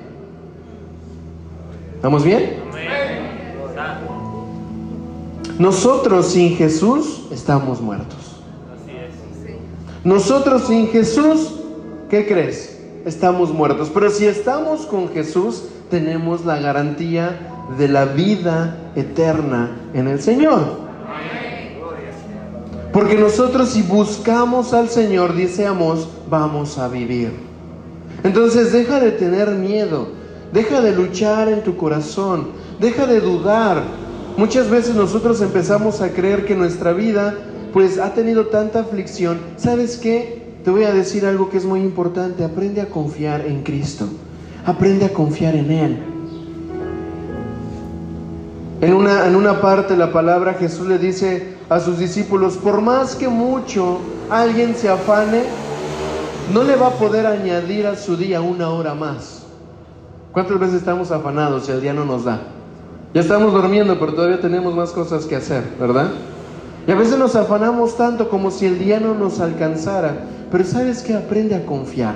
[1.96, 2.58] ¿Estamos bien?
[5.58, 8.42] Nosotros sin Jesús estamos muertos.
[10.04, 11.54] Nosotros sin Jesús,
[12.10, 12.82] ¿qué crees?
[13.06, 13.90] Estamos muertos.
[13.94, 20.84] Pero si estamos con Jesús, tenemos la garantía de la vida eterna en el Señor.
[22.92, 27.32] Porque nosotros si buscamos al Señor, deseamos, vamos a vivir.
[28.24, 30.10] Entonces deja de tener miedo,
[30.54, 32.50] deja de luchar en tu corazón,
[32.80, 33.82] deja de dudar.
[34.38, 37.36] Muchas veces nosotros empezamos a creer que nuestra vida
[37.74, 39.40] pues ha tenido tanta aflicción.
[39.58, 40.44] ¿Sabes qué?
[40.64, 42.44] Te voy a decir algo que es muy importante.
[42.44, 44.06] Aprende a confiar en Cristo.
[44.66, 46.13] Aprende a confiar en Él.
[48.84, 53.16] En una, en una parte la palabra Jesús le dice a sus discípulos, por más
[53.16, 55.44] que mucho alguien se afane,
[56.54, 59.44] no le va a poder añadir a su día una hora más.
[60.34, 62.42] ¿Cuántas veces estamos afanados y el día no nos da?
[63.14, 66.10] Ya estamos durmiendo, pero todavía tenemos más cosas que hacer, ¿verdad?
[66.86, 70.26] Y a veces nos afanamos tanto como si el día no nos alcanzara.
[70.52, 72.16] Pero sabes que aprende a confiar.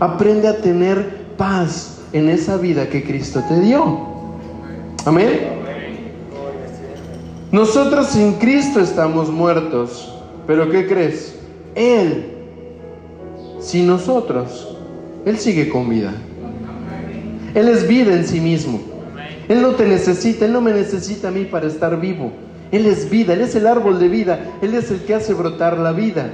[0.00, 4.00] Aprende a tener paz en esa vida que Cristo te dio.
[5.06, 5.57] Amén.
[7.50, 10.14] Nosotros sin Cristo estamos muertos.
[10.46, 11.38] Pero ¿qué crees?
[11.74, 12.32] Él,
[13.60, 14.76] sin nosotros,
[15.26, 16.14] Él sigue con vida.
[17.54, 18.80] Él es vida en sí mismo.
[19.48, 22.32] Él no te necesita, Él no me necesita a mí para estar vivo.
[22.72, 25.78] Él es vida, Él es el árbol de vida, Él es el que hace brotar
[25.78, 26.30] la vida.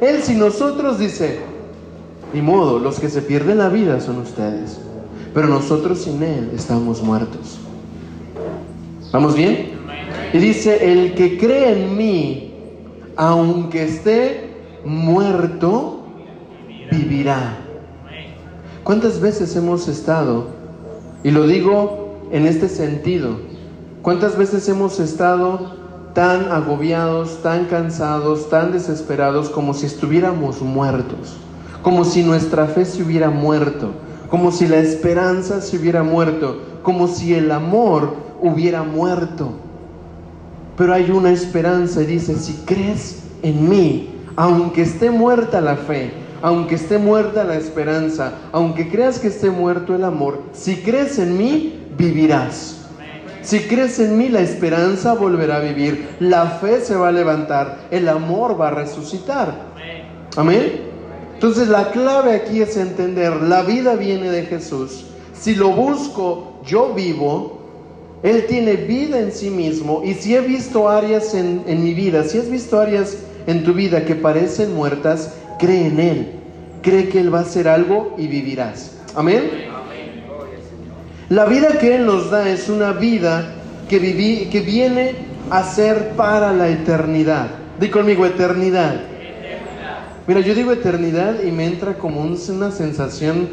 [0.00, 1.40] Él si nosotros dice,
[2.32, 4.78] ni modo, los que se pierden la vida son ustedes,
[5.32, 7.58] pero nosotros sin Él estamos muertos.
[9.12, 9.73] ¿Vamos bien?
[10.34, 12.52] Y dice, el que cree en mí,
[13.16, 14.50] aunque esté
[14.84, 16.02] muerto,
[16.90, 17.56] vivirá.
[18.82, 20.48] ¿Cuántas veces hemos estado,
[21.22, 23.38] y lo digo en este sentido,
[24.04, 25.76] ¿Cuántas veces hemos estado
[26.12, 31.38] tan agobiados, tan cansados, tan desesperados como si estuviéramos muertos?
[31.80, 33.92] Como si nuestra fe se hubiera muerto,
[34.28, 39.52] como si la esperanza se hubiera muerto, como si el amor hubiera muerto.
[40.76, 46.12] Pero hay una esperanza y dice, si crees en mí, aunque esté muerta la fe,
[46.42, 51.36] aunque esté muerta la esperanza, aunque creas que esté muerto el amor, si crees en
[51.38, 52.80] mí, vivirás.
[53.42, 57.86] Si crees en mí, la esperanza volverá a vivir, la fe se va a levantar,
[57.90, 59.54] el amor va a resucitar.
[60.36, 60.94] Amén.
[61.34, 65.04] Entonces la clave aquí es entender, la vida viene de Jesús.
[65.34, 67.63] Si lo busco, yo vivo.
[68.24, 70.02] Él tiene vida en sí mismo.
[70.02, 73.74] Y si he visto áreas en, en mi vida, si has visto áreas en tu
[73.74, 76.32] vida que parecen muertas, cree en Él.
[76.80, 78.96] Cree que Él va a hacer algo y vivirás.
[79.14, 79.42] Amén.
[81.28, 83.56] La vida que Él nos da es una vida
[83.90, 85.12] que, viví, que viene
[85.50, 87.48] a ser para la eternidad.
[87.78, 89.02] Di conmigo, eternidad.
[90.26, 93.48] Mira, yo digo eternidad y me entra como una sensación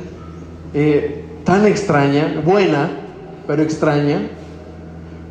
[0.74, 2.90] eh, tan extraña, buena,
[3.46, 4.22] pero extraña,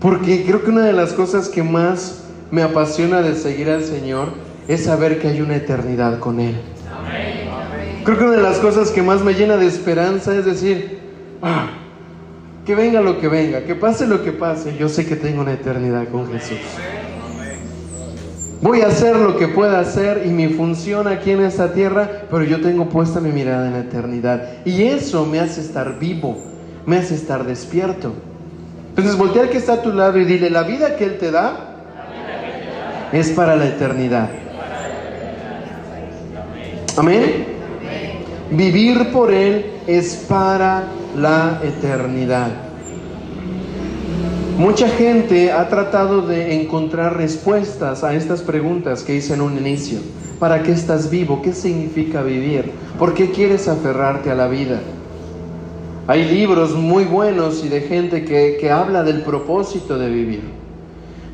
[0.01, 4.29] porque creo que una de las cosas que más me apasiona de seguir al Señor
[4.67, 6.57] es saber que hay una eternidad con Él.
[8.05, 11.01] Creo que una de las cosas que más me llena de esperanza es decir,
[11.43, 11.69] ah,
[12.65, 15.53] que venga lo que venga, que pase lo que pase, yo sé que tengo una
[15.53, 16.59] eternidad con Jesús.
[18.63, 22.45] Voy a hacer lo que pueda hacer y mi función aquí en esta tierra, pero
[22.45, 24.65] yo tengo puesta mi mirada en la eternidad.
[24.65, 26.39] Y eso me hace estar vivo,
[26.87, 28.13] me hace estar despierto.
[28.91, 31.31] Entonces voltea al que está a tu lado y dile, la vida que Él te
[31.31, 31.71] da
[33.13, 34.29] es para la eternidad.
[36.97, 37.47] Amén.
[38.51, 40.85] Vivir por Él es para
[41.17, 42.49] la eternidad.
[44.59, 50.01] Mucha gente ha tratado de encontrar respuestas a estas preguntas que hice en un inicio.
[50.39, 51.41] ¿Para qué estás vivo?
[51.41, 52.71] ¿Qué significa vivir?
[52.99, 54.81] ¿Por qué quieres aferrarte a la vida?
[56.07, 60.43] Hay libros muy buenos y de gente que, que habla del propósito de vivir.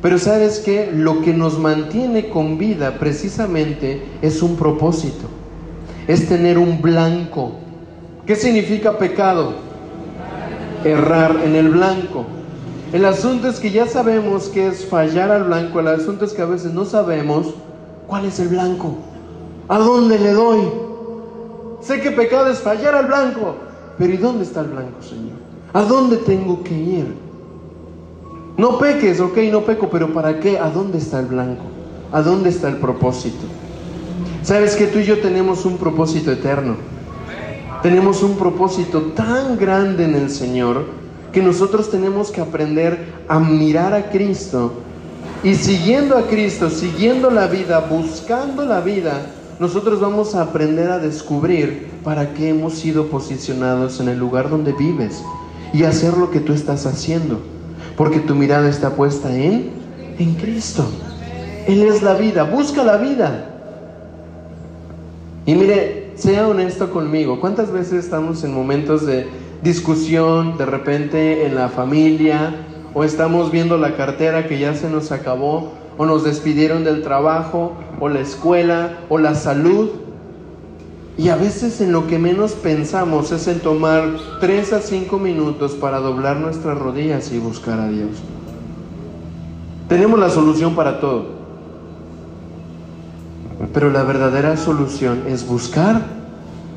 [0.01, 5.27] Pero sabes que lo que nos mantiene con vida precisamente es un propósito,
[6.07, 7.53] es tener un blanco.
[8.25, 9.67] ¿Qué significa pecado?
[10.83, 12.25] errar en el blanco.
[12.93, 16.41] El asunto es que ya sabemos que es fallar al blanco, el asunto es que
[16.41, 17.53] a veces no sabemos
[18.07, 18.95] cuál es el blanco,
[19.67, 20.61] a dónde le doy.
[21.81, 23.55] Sé que pecado es fallar al blanco,
[23.97, 25.37] pero ¿y dónde está el blanco, Señor?
[25.73, 27.15] ¿A dónde tengo que ir?
[28.57, 30.57] No peques, ok, no peco, pero ¿para qué?
[30.57, 31.63] ¿A dónde está el blanco?
[32.11, 33.45] ¿A dónde está el propósito?
[34.41, 36.75] Sabes que tú y yo tenemos un propósito eterno.
[37.83, 40.85] Tenemos un propósito tan grande en el Señor
[41.31, 44.73] que nosotros tenemos que aprender a mirar a Cristo
[45.43, 49.21] y siguiendo a Cristo, siguiendo la vida, buscando la vida,
[49.59, 54.71] nosotros vamos a aprender a descubrir para qué hemos sido posicionados en el lugar donde
[54.71, 55.23] vives
[55.73, 57.39] y hacer lo que tú estás haciendo.
[57.95, 59.71] Porque tu mirada está puesta en,
[60.19, 60.85] en Cristo.
[61.67, 63.49] Él es la vida, busca la vida.
[65.45, 69.27] Y mire, sea honesto conmigo, ¿cuántas veces estamos en momentos de
[69.63, 72.55] discusión de repente en la familia
[72.93, 77.73] o estamos viendo la cartera que ya se nos acabó o nos despidieron del trabajo
[77.99, 79.89] o la escuela o la salud?
[81.17, 84.03] Y a veces en lo que menos pensamos es en tomar
[84.39, 88.11] tres a cinco minutos para doblar nuestras rodillas y buscar a Dios.
[89.89, 91.37] Tenemos la solución para todo.
[93.73, 96.01] Pero la verdadera solución es buscar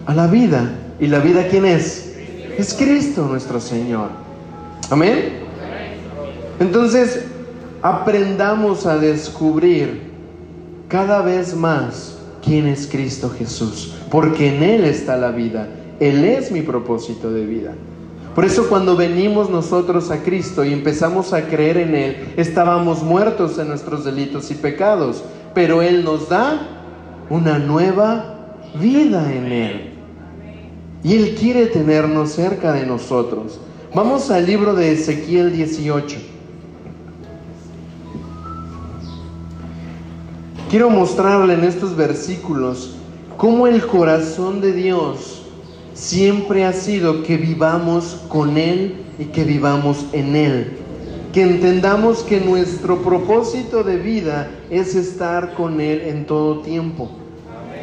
[0.07, 0.71] a la vida.
[0.99, 2.15] ¿Y la vida quién es?
[2.57, 4.09] Es Cristo nuestro Señor.
[4.91, 5.41] Amén.
[6.59, 7.27] Entonces,
[7.83, 10.11] aprendamos a descubrir
[10.89, 15.69] cada vez más quién es Cristo Jesús, porque en Él está la vida.
[16.01, 17.75] Él es mi propósito de vida.
[18.35, 23.59] Por eso cuando venimos nosotros a Cristo y empezamos a creer en Él, estábamos muertos
[23.59, 25.23] en nuestros delitos y pecados
[25.55, 26.69] pero Él nos da
[27.29, 29.91] una nueva vida en Él.
[31.03, 33.59] Y Él quiere tenernos cerca de nosotros.
[33.95, 36.19] Vamos al libro de Ezequiel 18.
[40.71, 42.97] Quiero mostrarle en estos versículos
[43.37, 45.43] cómo el corazón de Dios
[45.95, 50.81] siempre ha sido que vivamos con Él y que vivamos en Él
[51.33, 57.09] que entendamos que nuestro propósito de vida es estar con Él en todo tiempo.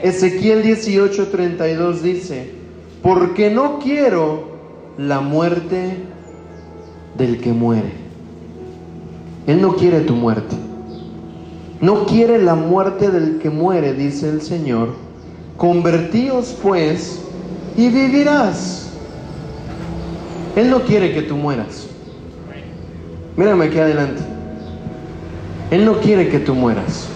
[0.04, 2.52] Ezequiel 18:32 dice,
[3.02, 4.58] porque no quiero
[4.98, 5.98] la muerte
[7.18, 7.92] del que muere.
[9.48, 10.56] Él no quiere tu muerte.
[11.80, 14.90] No quiere la muerte del que muere, dice el Señor.
[15.58, 17.22] Convertíos pues
[17.76, 18.90] y vivirás.
[20.56, 21.88] Él no quiere que tú mueras.
[23.36, 24.22] Mírame aquí adelante.
[25.70, 27.08] Él no quiere que tú mueras.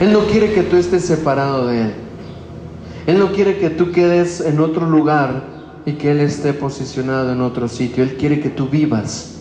[0.00, 1.94] Él no quiere que tú estés separado de Él.
[3.06, 5.44] Él no quiere que tú quedes en otro lugar
[5.86, 8.02] y que Él esté posicionado en otro sitio.
[8.02, 9.36] Él quiere que tú vivas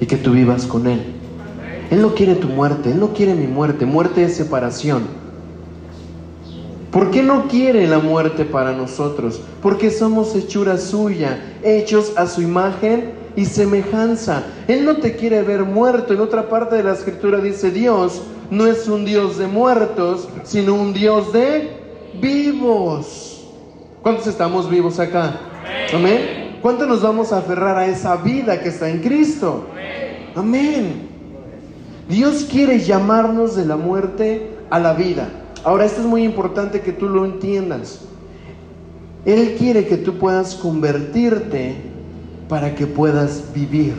[0.00, 1.21] y que tú vivas con Él.
[1.92, 3.84] Él no quiere tu muerte, Él no quiere mi muerte.
[3.84, 5.02] Muerte es separación.
[6.90, 9.42] ¿Por qué no quiere la muerte para nosotros?
[9.60, 14.42] Porque somos hechura suya, hechos a su imagen y semejanza.
[14.68, 16.14] Él no te quiere ver muerto.
[16.14, 20.72] En otra parte de la escritura dice, Dios no es un Dios de muertos, sino
[20.72, 21.76] un Dios de
[22.22, 23.50] vivos.
[24.02, 25.38] ¿Cuántos estamos vivos acá?
[25.92, 26.56] Amén.
[26.62, 29.66] ¿Cuántos nos vamos a aferrar a esa vida que está en Cristo?
[30.34, 31.11] Amén.
[32.12, 35.30] Dios quiere llamarnos de la muerte a la vida.
[35.64, 38.02] Ahora, esto es muy importante que tú lo entiendas.
[39.24, 41.74] Él quiere que tú puedas convertirte
[42.50, 43.94] para que puedas vivir.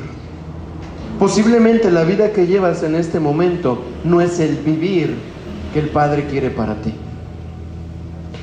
[1.18, 5.16] Posiblemente la vida que llevas en este momento no es el vivir
[5.74, 6.94] que el Padre quiere para ti.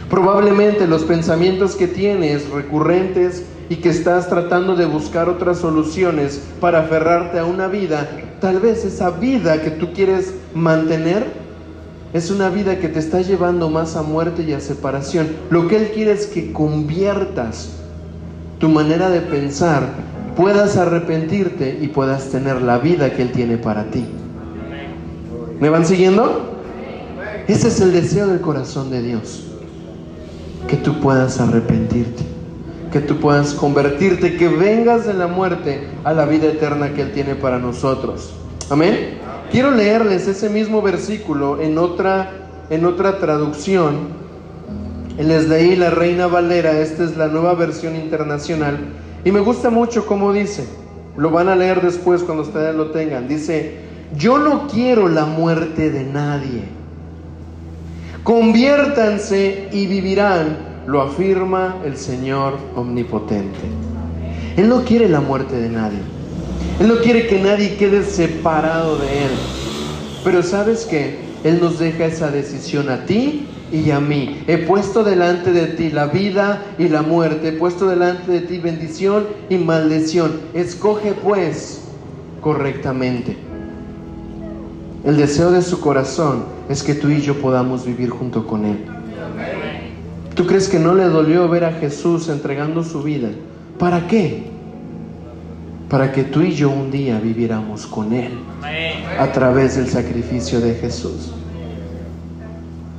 [0.09, 6.80] Probablemente los pensamientos que tienes recurrentes y que estás tratando de buscar otras soluciones para
[6.80, 8.06] aferrarte a una vida,
[8.40, 11.24] tal vez esa vida que tú quieres mantener
[12.12, 15.28] es una vida que te está llevando más a muerte y a separación.
[15.50, 17.76] Lo que Él quiere es que conviertas
[18.59, 19.85] tu manera de pensar,
[20.37, 24.04] puedas arrepentirte y puedas tener la vida que Él tiene para ti.
[25.61, 26.56] ¿Me van siguiendo?
[27.46, 29.44] Ese es el deseo del corazón de Dios.
[30.66, 32.24] Que tú puedas arrepentirte,
[32.92, 37.12] que tú puedas convertirte, que vengas de la muerte a la vida eterna que Él
[37.12, 38.35] tiene para nosotros.
[38.68, 39.18] Amén.
[39.50, 42.31] Quiero leerles ese mismo versículo en otra,
[42.70, 44.20] en otra traducción
[45.18, 48.79] les leí la Reina Valera, esta es la nueva versión internacional,
[49.24, 50.66] y me gusta mucho cómo dice,
[51.16, 53.80] lo van a leer después cuando ustedes lo tengan, dice,
[54.16, 56.64] yo no quiero la muerte de nadie,
[58.24, 63.59] conviértanse y vivirán, lo afirma el Señor omnipotente.
[64.57, 66.01] Él no quiere la muerte de nadie,
[66.81, 69.31] Él no quiere que nadie quede separado de Él,
[70.24, 74.43] pero sabes que Él nos deja esa decisión a ti y a mí.
[74.47, 77.49] He puesto delante de ti la vida y la muerte.
[77.49, 80.41] He puesto delante de ti bendición y maldición.
[80.55, 81.83] Escoge pues
[82.41, 83.37] correctamente.
[85.05, 88.99] El deseo de su corazón es que tú y yo podamos vivir junto con Él.
[90.35, 93.28] ¿Tú crees que no le dolió ver a Jesús entregando su vida?
[93.78, 94.45] ¿Para qué?
[95.89, 98.33] Para que tú y yo un día viviéramos con Él
[99.18, 101.33] a través del sacrificio de Jesús.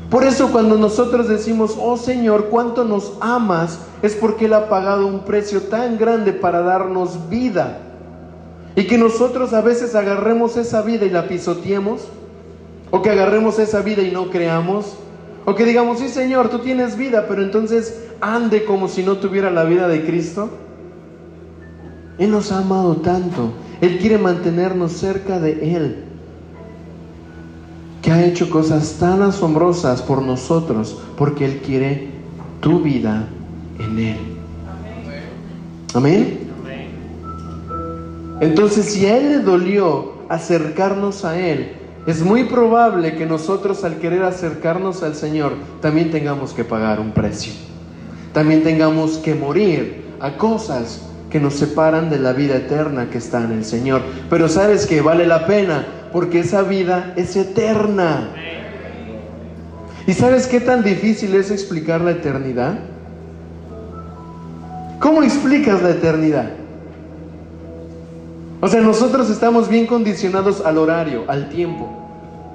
[0.09, 5.07] Por eso cuando nosotros decimos, oh Señor, cuánto nos amas, es porque Él ha pagado
[5.07, 7.77] un precio tan grande para darnos vida.
[8.75, 12.09] Y que nosotros a veces agarremos esa vida y la pisoteemos,
[12.89, 14.97] o que agarremos esa vida y no creamos,
[15.45, 19.49] o que digamos, sí Señor, tú tienes vida, pero entonces ande como si no tuviera
[19.49, 20.49] la vida de Cristo.
[22.17, 26.03] Él nos ha amado tanto, Él quiere mantenernos cerca de Él
[28.01, 32.09] que ha hecho cosas tan asombrosas por nosotros, porque Él quiere
[32.59, 33.27] tu vida
[33.79, 34.17] en Él.
[35.93, 36.39] Amén.
[38.39, 41.73] Entonces, si a Él le dolió acercarnos a Él,
[42.07, 47.11] es muy probable que nosotros al querer acercarnos al Señor también tengamos que pagar un
[47.11, 47.53] precio.
[48.33, 53.43] También tengamos que morir a cosas que nos separan de la vida eterna que está
[53.43, 54.01] en el Señor.
[54.29, 58.31] Pero sabes que vale la pena porque esa vida es eterna.
[60.07, 62.79] ¿Y sabes qué tan difícil es explicar la eternidad?
[64.99, 66.60] ¿Cómo explicas la eternidad?
[68.63, 71.89] O sea, nosotros estamos bien condicionados al horario, al tiempo.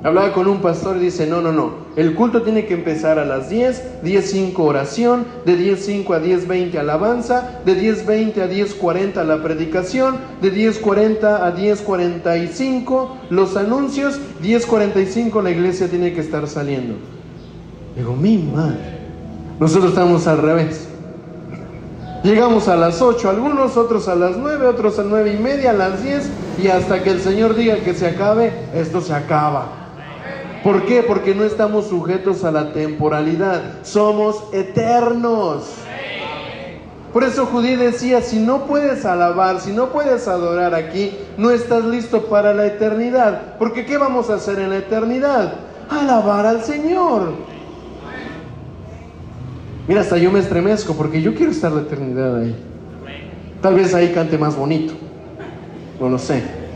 [0.04, 3.24] Hablaba con un pastor y dice, no, no, no, el culto tiene que empezar a
[3.24, 10.18] las 10, 10.05 oración, de 10.05 a 10.20 alabanza, de 10.20 a 10.40 la predicación,
[10.40, 16.94] de 10.40 a 10.45 los anuncios, 10.45 la iglesia tiene que estar saliendo.
[17.96, 19.00] Digo, mi madre,
[19.58, 20.88] nosotros estamos al revés.
[22.26, 25.74] Llegamos a las 8, algunos, otros a las 9, otros a 9 y media, a
[25.74, 26.28] las 10,
[26.60, 29.66] y hasta que el Señor diga que se acabe, esto se acaba.
[30.64, 31.04] ¿Por qué?
[31.04, 35.66] Porque no estamos sujetos a la temporalidad, somos eternos.
[37.12, 41.84] Por eso Judí decía, si no puedes alabar, si no puedes adorar aquí, no estás
[41.84, 43.54] listo para la eternidad.
[43.56, 45.52] Porque ¿qué vamos a hacer en la eternidad?
[45.88, 47.55] Alabar al Señor.
[49.88, 52.56] Mira, hasta yo me estremezco porque yo quiero estar la eternidad ahí.
[53.60, 54.94] Tal vez ahí cante más bonito.
[56.00, 56.66] No lo sé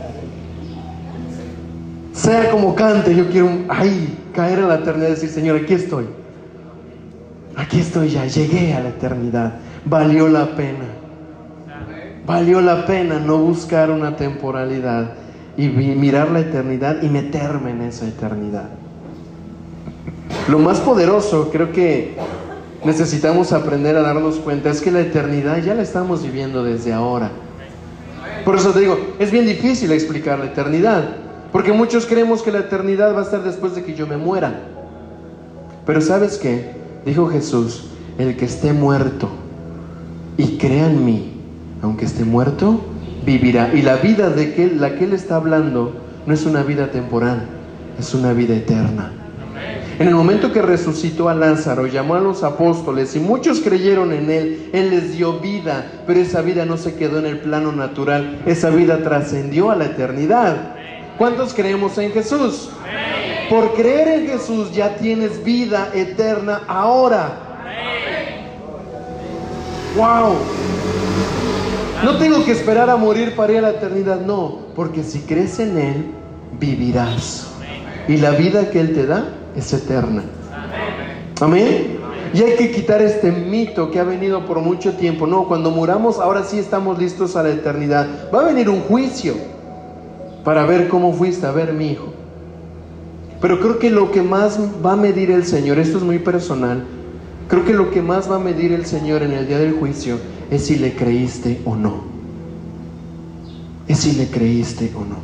[2.13, 6.05] sea como cante, yo quiero, ay, caer en la eternidad y decir, Señor, aquí estoy.
[7.55, 9.53] Aquí estoy ya, llegué a la eternidad.
[9.85, 10.85] Valió la pena.
[12.25, 15.13] Valió la pena no buscar una temporalidad
[15.57, 18.69] y mirar la eternidad y meterme en esa eternidad.
[20.47, 22.15] Lo más poderoso, creo que
[22.83, 27.31] necesitamos aprender a darnos cuenta, es que la eternidad ya la estamos viviendo desde ahora.
[28.43, 31.03] Por eso te digo, es bien difícil explicar la eternidad.
[31.51, 34.61] Porque muchos creemos que la eternidad va a estar después de que yo me muera.
[35.85, 36.71] Pero ¿sabes qué?
[37.05, 39.29] Dijo Jesús, el que esté muerto
[40.37, 41.33] y crea en mí,
[41.81, 42.79] aunque esté muerto,
[43.25, 43.73] vivirá.
[43.73, 45.93] Y la vida de que, la que él está hablando
[46.25, 47.45] no es una vida temporal,
[47.99, 49.11] es una vida eterna.
[50.01, 54.31] En el momento que resucitó a Lázaro, llamó a los apóstoles y muchos creyeron en
[54.31, 58.41] él, él les dio vida, pero esa vida no se quedó en el plano natural,
[58.47, 60.75] esa vida trascendió a la eternidad.
[61.19, 62.71] ¿Cuántos creemos en Jesús?
[63.47, 67.37] Por creer en Jesús ya tienes vida eterna ahora.
[69.95, 70.33] Wow.
[72.03, 75.59] No tengo que esperar a morir para ir a la eternidad, no, porque si crees
[75.59, 76.05] en Él,
[76.59, 77.51] vivirás.
[78.07, 80.23] Y la vida que Él te da es eterna.
[81.39, 81.99] Amén.
[82.33, 85.27] Y hay que quitar este mito que ha venido por mucho tiempo.
[85.27, 88.07] No, cuando muramos, ahora sí estamos listos a la eternidad.
[88.33, 89.33] Va a venir un juicio
[90.43, 92.13] para ver cómo fuiste a ver mi hijo.
[93.41, 96.83] Pero creo que lo que más va a medir el Señor, esto es muy personal,
[97.47, 100.17] creo que lo que más va a medir el Señor en el día del juicio
[100.51, 102.03] es si le creíste o no.
[103.87, 105.17] Es si le creíste o no.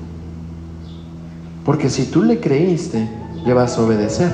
[1.63, 3.07] Porque si tú le creíste,
[3.47, 4.29] le vas a obedecer.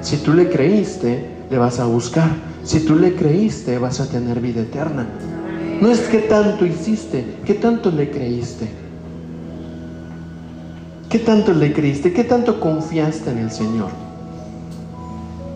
[0.00, 2.30] Si tú le creíste, le vas a buscar.
[2.62, 5.06] Si tú le creíste, vas a tener vida eterna.
[5.80, 8.68] No es que tanto hiciste, que tanto le creíste.
[11.10, 12.12] ¿Qué tanto le creíste?
[12.12, 13.90] ¿Qué tanto confiaste en el Señor?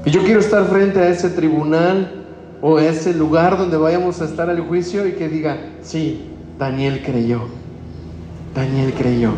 [0.04, 2.24] Y yo quiero estar frente a ese tribunal
[2.60, 6.26] o ese lugar donde vayamos a estar al juicio y que diga, sí,
[6.58, 7.42] Daniel creyó.
[8.54, 9.30] Daniel creyó.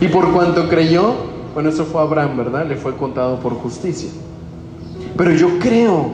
[0.00, 1.25] Y por cuanto creyó,
[1.56, 2.66] bueno, eso fue Abraham, ¿verdad?
[2.66, 4.10] Le fue contado por justicia.
[5.16, 6.10] Pero yo creo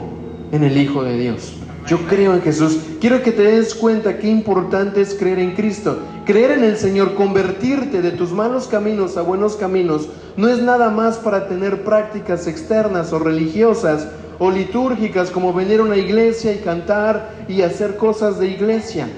[0.53, 1.55] en el Hijo de Dios.
[1.85, 2.79] Yo creo en Jesús.
[3.01, 5.99] Quiero que te des cuenta qué importante es creer en Cristo.
[6.25, 10.89] Creer en el Señor, convertirte de tus malos caminos a buenos caminos, no es nada
[10.89, 14.07] más para tener prácticas externas o religiosas
[14.39, 19.09] o litúrgicas como venir a una iglesia y cantar y hacer cosas de iglesia.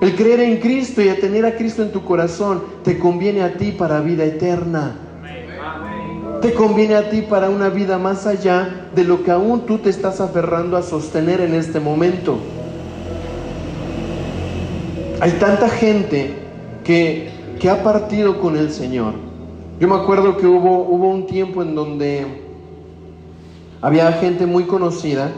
[0.00, 3.56] El creer en Cristo y a tener a Cristo en tu corazón te conviene a
[3.56, 5.04] ti para vida eterna.
[6.48, 9.90] Te conviene a ti para una vida más allá de lo que aún tú te
[9.90, 12.38] estás aferrando a sostener en este momento.
[15.20, 16.32] Hay tanta gente
[16.84, 17.28] que,
[17.60, 19.12] que ha partido con el Señor.
[19.78, 22.26] Yo me acuerdo que hubo, hubo un tiempo en donde
[23.82, 25.28] había gente muy conocida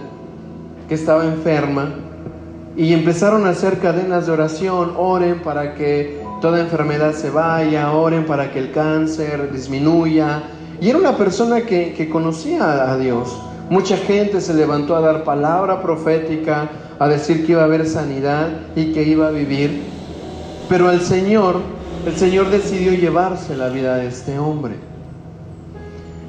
[0.88, 1.92] que estaba enferma
[2.76, 8.26] y empezaron a hacer cadenas de oración, oren para que toda enfermedad se vaya, oren
[8.26, 10.44] para que el cáncer disminuya.
[10.81, 13.37] Y era una persona que, conocía a Dios.
[13.68, 18.49] Mucha gente se levantó a dar palabra profética, a decir que iba a haber sanidad
[18.74, 19.83] y que iba a vivir.
[20.68, 21.57] Pero el Señor,
[22.07, 24.74] el Señor decidió llevarse la vida de este hombre.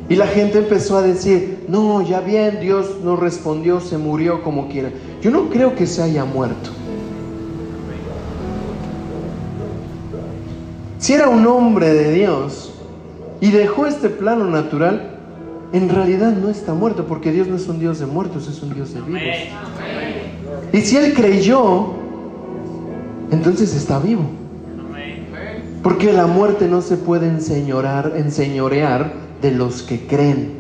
[0.10, 4.68] Y la gente empezó a decir, no, ya bien, Dios no respondió, se murió como
[4.68, 4.92] quiera.
[5.22, 6.72] Yo no creo que se haya muerto.
[11.00, 12.71] Si era un hombre de Dios
[13.42, 15.18] y dejó este plano natural,
[15.74, 18.74] en realidad no está muerto, porque Dios no es un Dios de muertos, es un
[18.74, 19.22] Dios de vivos.
[20.72, 21.88] Y si él creyó,
[23.32, 24.24] entonces está vivo.
[25.82, 29.12] Porque la muerte no se puede enseñorar, enseñorear
[29.42, 30.60] de los que creen.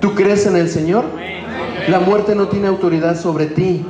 [0.00, 1.04] ¿Tú crees en el Señor?
[1.88, 3.84] La muerte no tiene autoridad sobre ti.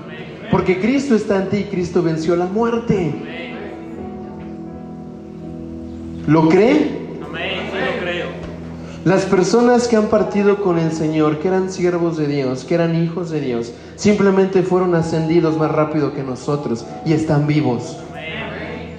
[0.51, 3.13] Porque Cristo está en ti y Cristo venció la muerte.
[6.27, 7.02] ¿Lo cree?
[9.05, 12.95] Las personas que han partido con el Señor, que eran siervos de Dios, que eran
[12.95, 17.97] hijos de Dios, simplemente fueron ascendidos más rápido que nosotros y están vivos.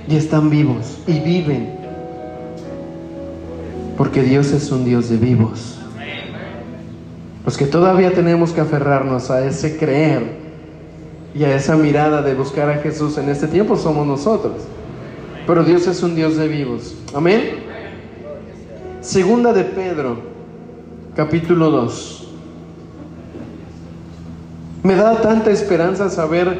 [0.09, 1.73] Y están vivos y viven.
[3.97, 5.79] Porque Dios es un Dios de vivos.
[7.45, 10.37] Los que todavía tenemos que aferrarnos a ese creer
[11.33, 14.53] y a esa mirada de buscar a Jesús en este tiempo somos nosotros.
[15.47, 16.93] Pero Dios es un Dios de vivos.
[17.13, 17.62] Amén.
[19.03, 20.17] Segunda de Pedro,
[21.13, 22.27] capítulo 2.
[24.81, 26.57] Me da tanta esperanza saber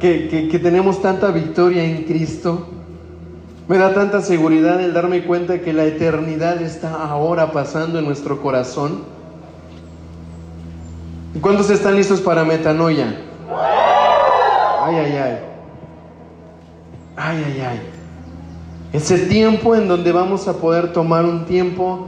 [0.00, 2.66] que, que, tenemos tanta victoria en Cristo.
[3.68, 8.42] Me da tanta seguridad el darme cuenta que la eternidad está ahora pasando en nuestro
[8.42, 9.04] corazón.
[11.40, 13.20] ¿Cuántos están listos para metanoia?
[14.82, 15.38] Ay, ay, ay.
[17.16, 17.93] Ay, ay, ay.
[18.94, 22.06] Ese tiempo en donde vamos a poder tomar un tiempo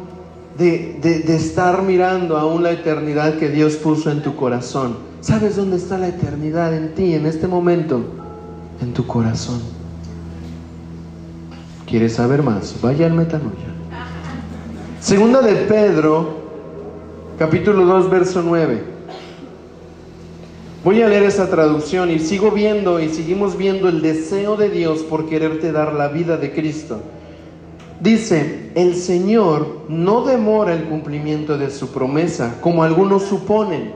[0.57, 4.97] de, de, estar mirando aún la eternidad que Dios puso en tu corazón.
[5.21, 8.05] ¿Sabes dónde está la eternidad en ti en este momento?
[8.81, 9.61] En tu corazón.
[11.87, 12.81] ¿Quieres saber más?
[12.81, 13.67] Vaya al metanoia.
[15.01, 16.37] Segunda de Pedro,
[17.37, 18.96] capítulo 2, verso 9.
[20.87, 25.01] Voy a leer esa traducción y sigo viendo y seguimos viendo el deseo de Dios
[25.01, 27.01] por quererte dar la vida de Cristo.
[28.01, 33.95] Dice, el Señor no demora el cumplimiento de su promesa, como algunos suponen.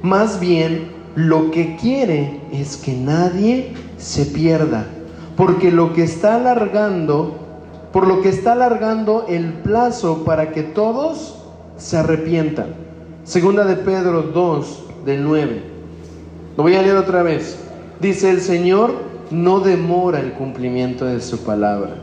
[0.00, 4.86] Más bien, lo que quiere es que nadie se pierda,
[5.36, 7.36] porque lo que está alargando,
[7.92, 11.44] por lo que está alargando el plazo para que todos
[11.76, 12.68] se arrepientan.
[13.24, 15.71] Segunda de Pedro 2, del 9.
[16.56, 17.58] Lo voy a leer otra vez.
[18.00, 18.94] Dice, el Señor
[19.30, 21.94] no demora el cumplimiento de su palabra.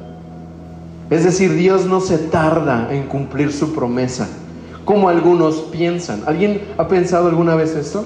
[1.10, 4.28] Es decir, Dios no se tarda en cumplir su promesa,
[4.86, 6.22] como algunos piensan.
[6.26, 8.06] ¿Alguien ha pensado alguna vez esto?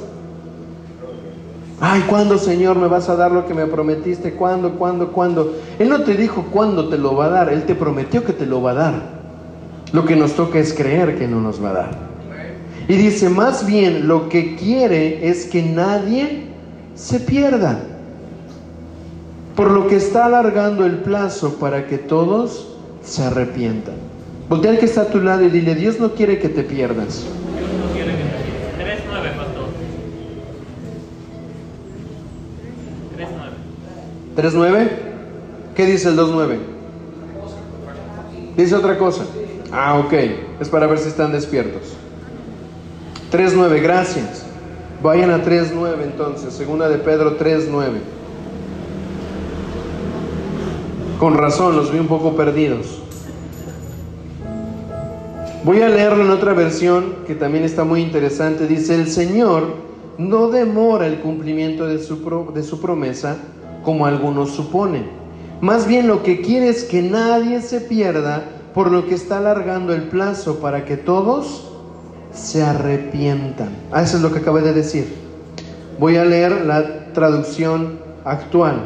[1.80, 4.34] Ay, ¿cuándo, Señor, me vas a dar lo que me prometiste?
[4.34, 5.54] ¿Cuándo, cuándo, cuándo?
[5.80, 8.46] Él no te dijo cuándo te lo va a dar, Él te prometió que te
[8.46, 8.94] lo va a dar.
[9.92, 12.13] Lo que nos toca es creer que no nos va a dar.
[12.88, 16.48] Y dice, más bien lo que quiere es que nadie
[16.96, 17.80] se pierda.
[19.56, 23.96] Por lo que está alargando el plazo para que todos se arrepientan.
[24.50, 27.24] Voltea al que está a tu lado y dile, Dios no quiere que te pierdas.
[27.24, 28.30] Dios no quiere que te
[28.78, 29.00] pierdas.
[29.08, 29.66] 3.9, pastor.
[34.36, 34.82] 3.9.
[34.82, 34.90] ¿3.9?
[35.76, 36.58] ¿Qué dice el 2.9?
[38.58, 39.24] Dice otra cosa.
[39.72, 40.14] Ah, ok.
[40.60, 41.93] Es para ver si están despiertos.
[43.34, 44.46] 3.9, gracias.
[45.02, 47.94] Vayan a 3.9 entonces, segunda de Pedro 3.9.
[51.20, 53.02] Con razón, los vi un poco perdidos.
[55.64, 58.68] Voy a leerlo en otra versión que también está muy interesante.
[58.68, 59.78] Dice, el Señor
[60.20, 63.38] no demora el cumplimiento de su, de su promesa
[63.84, 65.10] como algunos suponen.
[65.60, 68.44] Más bien lo que quiere es que nadie se pierda,
[68.76, 71.73] por lo que está alargando el plazo para que todos
[72.34, 73.70] se arrepientan.
[73.92, 75.14] Ah, eso es lo que acabé de decir.
[76.00, 78.82] Voy a leer la traducción actual.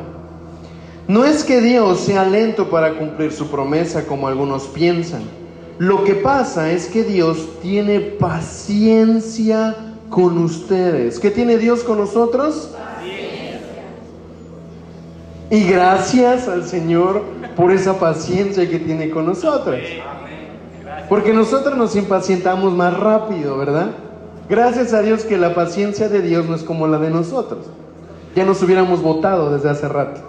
[1.07, 5.21] No es que Dios sea lento para cumplir su promesa como algunos piensan.
[5.77, 9.75] Lo que pasa es que Dios tiene paciencia
[10.09, 11.19] con ustedes.
[11.19, 12.71] ¿Qué tiene Dios con nosotros?
[15.49, 17.23] Y gracias al Señor
[17.55, 19.79] por esa paciencia que tiene con nosotros.
[21.09, 23.91] Porque nosotros nos impacientamos más rápido, ¿verdad?
[24.49, 27.65] Gracias a Dios que la paciencia de Dios no es como la de nosotros.
[28.35, 30.21] Ya nos hubiéramos votado desde hace rato.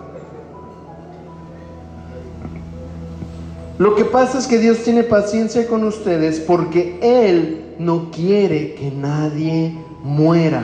[3.78, 8.90] Lo que pasa es que Dios tiene paciencia con ustedes porque Él no quiere que
[8.90, 10.62] nadie muera,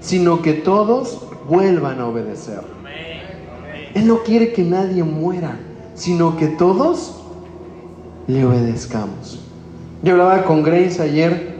[0.00, 2.60] sino que todos vuelvan a obedecer.
[3.94, 5.58] Él no quiere que nadie muera,
[5.94, 7.23] sino que todos
[8.26, 9.40] le obedezcamos.
[10.02, 11.54] Yo hablaba con Grace ayer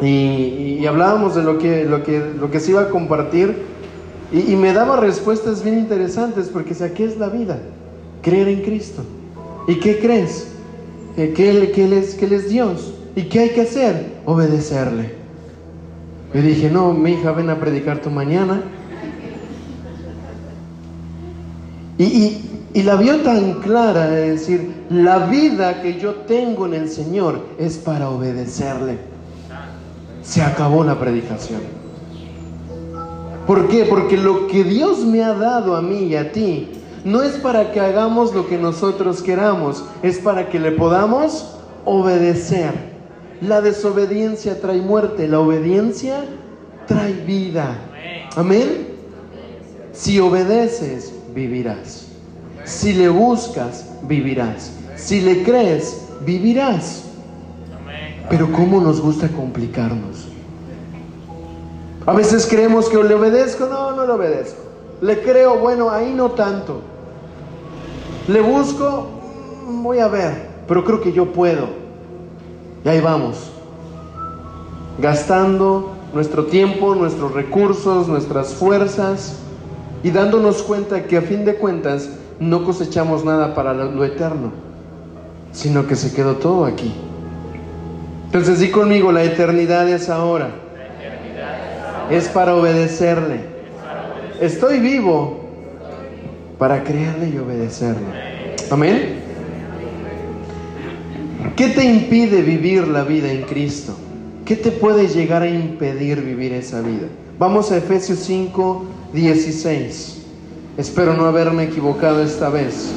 [0.00, 3.54] y, hablábamos de lo que, lo, que, lo que se iba a compartir
[4.32, 7.58] y, me daba respuestas bien interesantes porque decía, ¿qué es la vida?
[8.22, 9.02] Creer en Cristo.
[9.66, 10.48] ¿Y qué crees?
[11.16, 12.94] Que él, es, que es Dios.
[13.16, 14.12] ¿Y qué hay que hacer?
[14.24, 15.12] Obedecerle.
[16.34, 18.62] Y dije, no, mi hija, ven a predicar tu mañana.
[21.98, 22.38] Y,
[22.74, 27.40] y la vio tan clara, es decir, la vida que yo tengo en el Señor
[27.58, 28.98] es para obedecerle.
[30.22, 31.60] Se acabó la predicación.
[33.46, 33.86] ¿Por qué?
[33.86, 36.68] Porque lo que Dios me ha dado a mí y a ti
[37.04, 41.56] no es para que hagamos lo que nosotros queramos, es para que le podamos
[41.86, 42.72] obedecer.
[43.40, 46.26] La desobediencia trae muerte, la obediencia
[46.86, 47.78] trae vida.
[48.36, 48.88] Amén.
[49.92, 52.07] Si obedeces, vivirás.
[52.68, 54.70] Si le buscas, vivirás.
[54.94, 57.04] Si le crees, vivirás.
[58.28, 60.26] Pero ¿cómo nos gusta complicarnos?
[62.04, 64.60] A veces creemos que le obedezco, no, no le obedezco.
[65.00, 66.82] Le creo, bueno, ahí no tanto.
[68.28, 69.08] Le busco,
[69.66, 71.68] mm, voy a ver, pero creo que yo puedo.
[72.84, 73.50] Y ahí vamos,
[74.98, 79.36] gastando nuestro tiempo, nuestros recursos, nuestras fuerzas
[80.02, 82.10] y dándonos cuenta que a fin de cuentas
[82.40, 84.52] no cosechamos nada para lo eterno,
[85.52, 86.92] sino que se quedó todo aquí.
[88.26, 90.50] Entonces di conmigo, la eternidad es ahora.
[92.10, 93.40] Es para obedecerle.
[94.40, 95.40] Estoy vivo
[96.58, 98.06] para creerle y obedecerle.
[98.70, 99.20] Amén.
[101.56, 103.96] ¿Qué te impide vivir la vida en Cristo?
[104.44, 107.06] ¿Qué te puede llegar a impedir vivir esa vida?
[107.38, 110.17] Vamos a Efesios 5, 16.
[110.78, 112.92] Espero no haberme equivocado esta vez.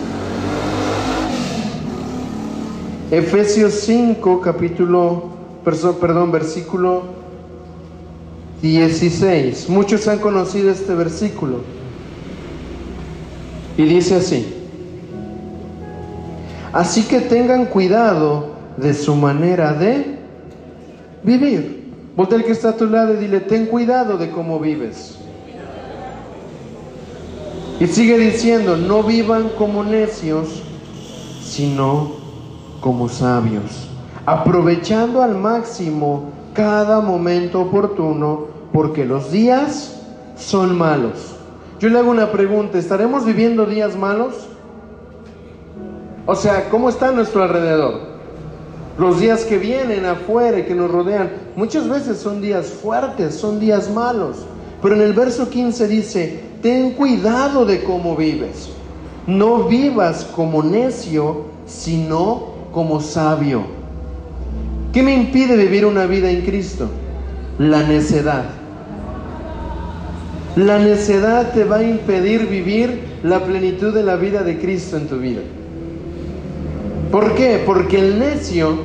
[3.09, 5.29] Efesios 5, capítulo,
[5.65, 7.05] perdón, versículo
[8.61, 9.67] 16.
[9.69, 11.61] Muchos han conocido este versículo.
[13.75, 14.45] Y dice así.
[16.73, 20.19] Así que tengan cuidado de su manera de
[21.23, 21.81] vivir.
[22.15, 25.17] Volta el que está a tu lado y dile, ten cuidado de cómo vives.
[27.81, 30.61] Y sigue diciendo, no vivan como necios,
[31.43, 32.11] sino
[32.79, 33.89] como sabios,
[34.23, 39.99] aprovechando al máximo cada momento oportuno, porque los días
[40.37, 41.33] son malos.
[41.79, 44.47] Yo le hago una pregunta, ¿estaremos viviendo días malos?
[46.27, 47.99] O sea, ¿cómo está nuestro alrededor?
[48.99, 53.89] Los días que vienen afuera que nos rodean, muchas veces son días fuertes, son días
[53.89, 54.45] malos.
[54.81, 58.69] Pero en el verso 15 dice, ten cuidado de cómo vives.
[59.27, 63.63] No vivas como necio, sino como sabio.
[64.91, 66.89] ¿Qué me impide vivir una vida en Cristo?
[67.59, 68.45] La necedad.
[70.55, 75.07] La necedad te va a impedir vivir la plenitud de la vida de Cristo en
[75.07, 75.41] tu vida.
[77.11, 77.61] ¿Por qué?
[77.65, 78.79] Porque el necio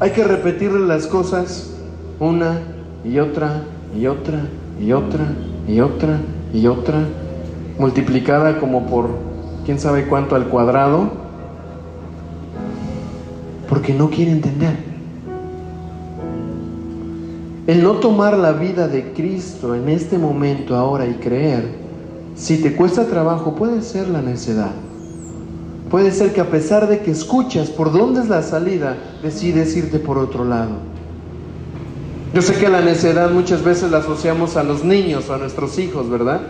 [0.00, 1.70] hay que repetirle las cosas
[2.18, 2.60] una
[3.04, 3.62] y otra
[3.96, 4.40] y otra
[4.80, 5.26] y otra
[5.68, 6.20] y otra
[6.52, 7.00] y otra
[7.78, 9.08] multiplicada como por
[9.64, 11.10] quién sabe cuánto al cuadrado,
[13.68, 14.76] porque no quiere entender.
[17.66, 21.64] El no tomar la vida de Cristo en este momento, ahora y creer,
[22.36, 24.70] si te cuesta trabajo, puede ser la necedad.
[25.90, 29.98] Puede ser que a pesar de que escuchas por dónde es la salida, decides irte
[29.98, 30.95] por otro lado.
[32.36, 35.78] Yo sé que la necedad muchas veces la asociamos a los niños o a nuestros
[35.78, 36.42] hijos, ¿verdad?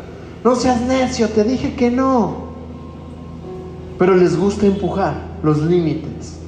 [0.43, 2.47] No seas necio, te dije que no.
[3.97, 5.15] Pero les gusta empujar
[5.45, 6.39] los límites.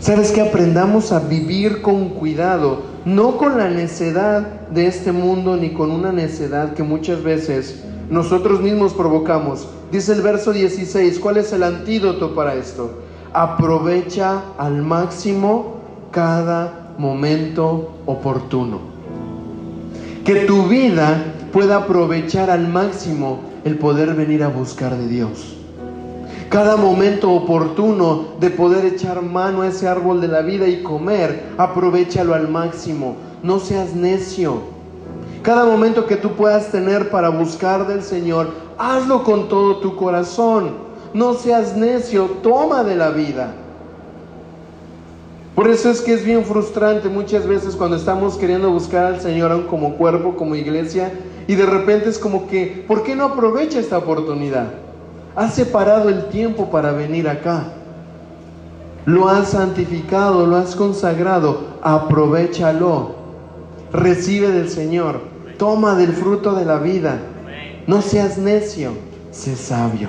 [0.00, 2.82] ¿Sabes que aprendamos a vivir con cuidado?
[3.06, 8.60] No con la necedad de este mundo ni con una necedad que muchas veces nosotros
[8.60, 9.66] mismos provocamos.
[9.90, 12.98] Dice el verso 16, ¿cuál es el antídoto para esto?
[13.32, 15.78] Aprovecha al máximo
[16.10, 18.80] cada momento oportuno.
[20.24, 21.22] Que tu vida
[21.52, 25.54] pueda aprovechar al máximo el poder venir a buscar de Dios.
[26.48, 31.44] Cada momento oportuno de poder echar mano a ese árbol de la vida y comer,
[31.56, 33.16] aprovechalo al máximo.
[33.44, 34.62] No seas necio.
[35.42, 40.72] Cada momento que tú puedas tener para buscar del Señor, hazlo con todo tu corazón.
[41.14, 43.54] No seas necio, toma de la vida.
[45.58, 49.50] Por eso es que es bien frustrante muchas veces cuando estamos queriendo buscar al Señor
[49.50, 51.10] aún como cuerpo, como iglesia,
[51.48, 54.68] y de repente es como que, ¿por qué no aprovecha esta oportunidad?
[55.34, 57.72] Has separado el tiempo para venir acá.
[59.04, 61.62] Lo has santificado, lo has consagrado.
[61.82, 63.16] Aprovechalo.
[63.92, 65.22] Recibe del Señor.
[65.58, 67.18] Toma del fruto de la vida.
[67.88, 68.92] No seas necio,
[69.32, 70.08] sé sabio.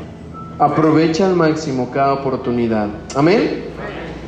[0.59, 2.89] Aprovecha al máximo cada oportunidad.
[3.15, 3.63] Amén.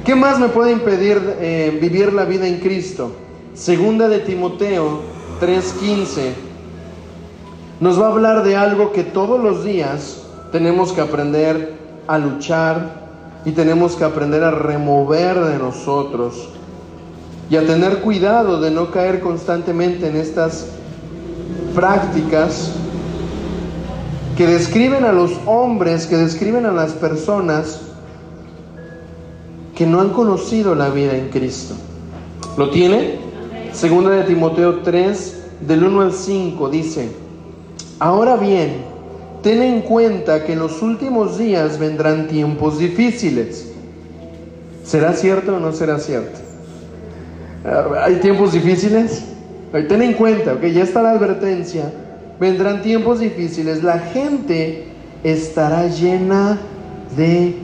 [0.05, 3.11] ¿Qué más me puede impedir eh, vivir la vida en Cristo?
[3.53, 5.01] Segunda de Timoteo
[5.39, 6.31] 3:15
[7.79, 11.73] nos va a hablar de algo que todos los días tenemos que aprender
[12.07, 13.01] a luchar
[13.45, 16.49] y tenemos que aprender a remover de nosotros
[17.51, 20.65] y a tener cuidado de no caer constantemente en estas
[21.75, 22.71] prácticas
[24.35, 27.90] que describen a los hombres, que describen a las personas
[29.81, 31.73] que no han conocido la vida en Cristo.
[32.55, 33.15] ¿Lo tiene?
[33.73, 37.09] Segunda de Timoteo 3, del 1 al 5, dice,
[37.97, 38.83] Ahora bien,
[39.41, 43.71] ten en cuenta que en los últimos días vendrán tiempos difíciles.
[44.83, 46.39] ¿Será cierto o no será cierto?
[47.65, 49.23] Ah, ¿Hay tiempos difíciles?
[49.71, 51.91] Ten en cuenta, que ya está la advertencia.
[52.39, 53.81] Vendrán tiempos difíciles.
[53.81, 54.89] La gente
[55.23, 56.59] estará llena
[57.17, 57.55] de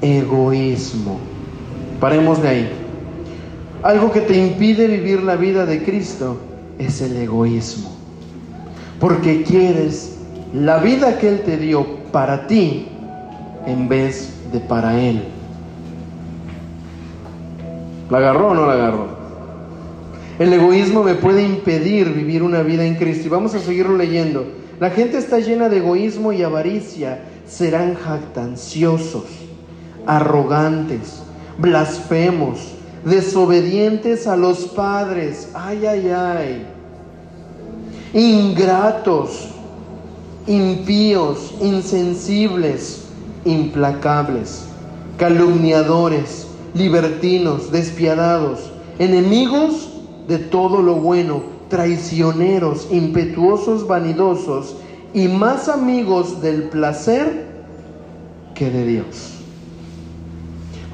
[0.00, 1.35] egoísmo.
[2.00, 2.70] Paremos de ahí.
[3.82, 6.38] Algo que te impide vivir la vida de Cristo
[6.78, 7.96] es el egoísmo
[9.00, 10.18] porque quieres
[10.52, 12.88] la vida que Él te dio para ti
[13.66, 15.22] en vez de para Él.
[18.10, 19.16] ¿La agarró o no la agarró?
[20.38, 23.26] El egoísmo me puede impedir vivir una vida en Cristo.
[23.26, 24.46] Y vamos a seguirlo leyendo.
[24.78, 27.20] La gente está llena de egoísmo y avaricia.
[27.46, 29.24] Serán jactanciosos,
[30.06, 31.22] arrogantes,
[31.58, 32.72] blasfemos,
[33.04, 35.50] desobedientes a los padres.
[35.54, 36.76] Ay, ay, ay
[38.16, 39.48] ingratos,
[40.46, 43.04] impíos, insensibles,
[43.44, 44.64] implacables,
[45.18, 49.90] calumniadores, libertinos, despiadados, enemigos
[50.28, 54.76] de todo lo bueno, traicioneros, impetuosos, vanidosos
[55.12, 57.46] y más amigos del placer
[58.54, 59.35] que de Dios.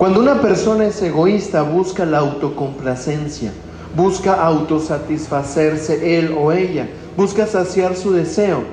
[0.02, 3.52] Cuando una persona es egoísta busca la autocomplacencia,
[3.94, 8.64] busca autosatisfacerse él o ella, busca saciar su deseo.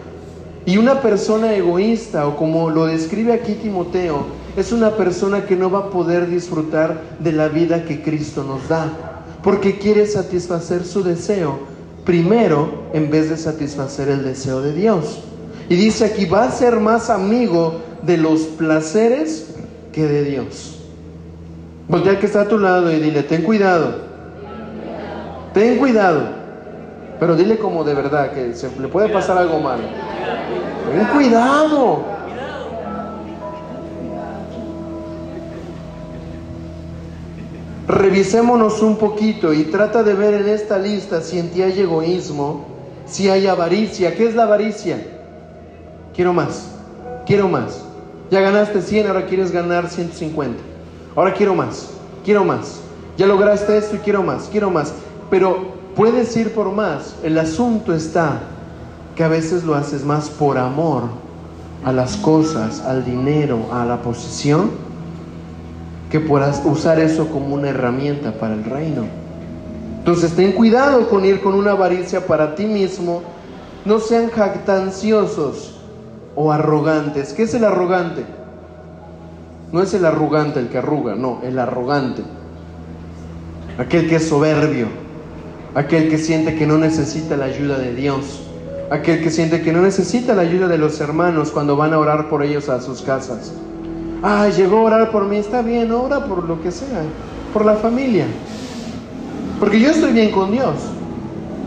[0.66, 4.26] Y una persona egoísta, o como lo describe aquí Timoteo,
[4.58, 8.68] es una persona que no va a poder disfrutar de la vida que Cristo nos
[8.68, 8.92] da,
[9.44, 11.60] porque quiere satisfacer su deseo
[12.06, 15.22] primero en vez de satisfacer el deseo de Dios.
[15.70, 19.52] Y dice aquí, va a ser más amigo de los placeres
[19.94, 20.79] que de Dios.
[21.90, 23.96] Voltea que está a tu lado y dile, ten cuidado.
[25.56, 26.22] Ten cuidado.
[27.20, 29.82] Pero dile como de verdad, que se le puede pasar algo malo.
[30.92, 32.04] Ten cuidado.
[37.88, 42.68] Revisémonos un poquito y trata de ver en esta lista si en ti hay egoísmo,
[43.08, 44.14] si hay avaricia.
[44.14, 45.04] ¿Qué es la avaricia?
[46.16, 46.70] Quiero más,
[47.26, 47.84] quiero más.
[48.30, 50.69] Ya ganaste 100, ahora quieres ganar 150.
[51.16, 51.90] Ahora quiero más,
[52.24, 52.82] quiero más.
[53.18, 54.94] Ya lograste esto y quiero más, quiero más.
[55.30, 57.16] Pero puedes ir por más.
[57.24, 58.40] El asunto está
[59.16, 61.04] que a veces lo haces más por amor
[61.84, 64.72] a las cosas, al dinero, a la posición,
[66.10, 69.04] que por usar eso como una herramienta para el reino.
[70.00, 73.22] Entonces ten cuidado con ir con una avaricia para ti mismo.
[73.86, 75.76] No sean jactanciosos
[76.36, 77.34] o arrogantes.
[77.34, 78.26] ¿Qué es el arrogante?
[79.72, 82.24] No es el arrogante el que arruga, no, el arrogante.
[83.78, 84.88] Aquel que es soberbio
[85.76, 88.42] aquel que siente que no necesita la ayuda de Dios,
[88.90, 92.30] aquel que siente que no necesita la ayuda de los hermanos cuando van a orar
[92.30, 93.54] por ellos a sus casas.
[94.24, 97.04] Ah, llegó a orar por mí, está bien, ora por lo que sea,
[97.54, 98.26] por la familia.
[99.60, 100.76] Porque yo estoy bien con Dios.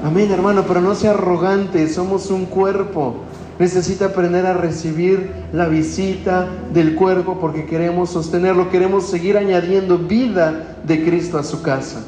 [0.04, 3.16] Amén, hermano, pero no sea arrogante, somos un cuerpo.
[3.58, 10.76] Necesita aprender a recibir la visita del cuerpo porque queremos sostenerlo, queremos seguir añadiendo vida
[10.84, 12.02] de Cristo a su casa.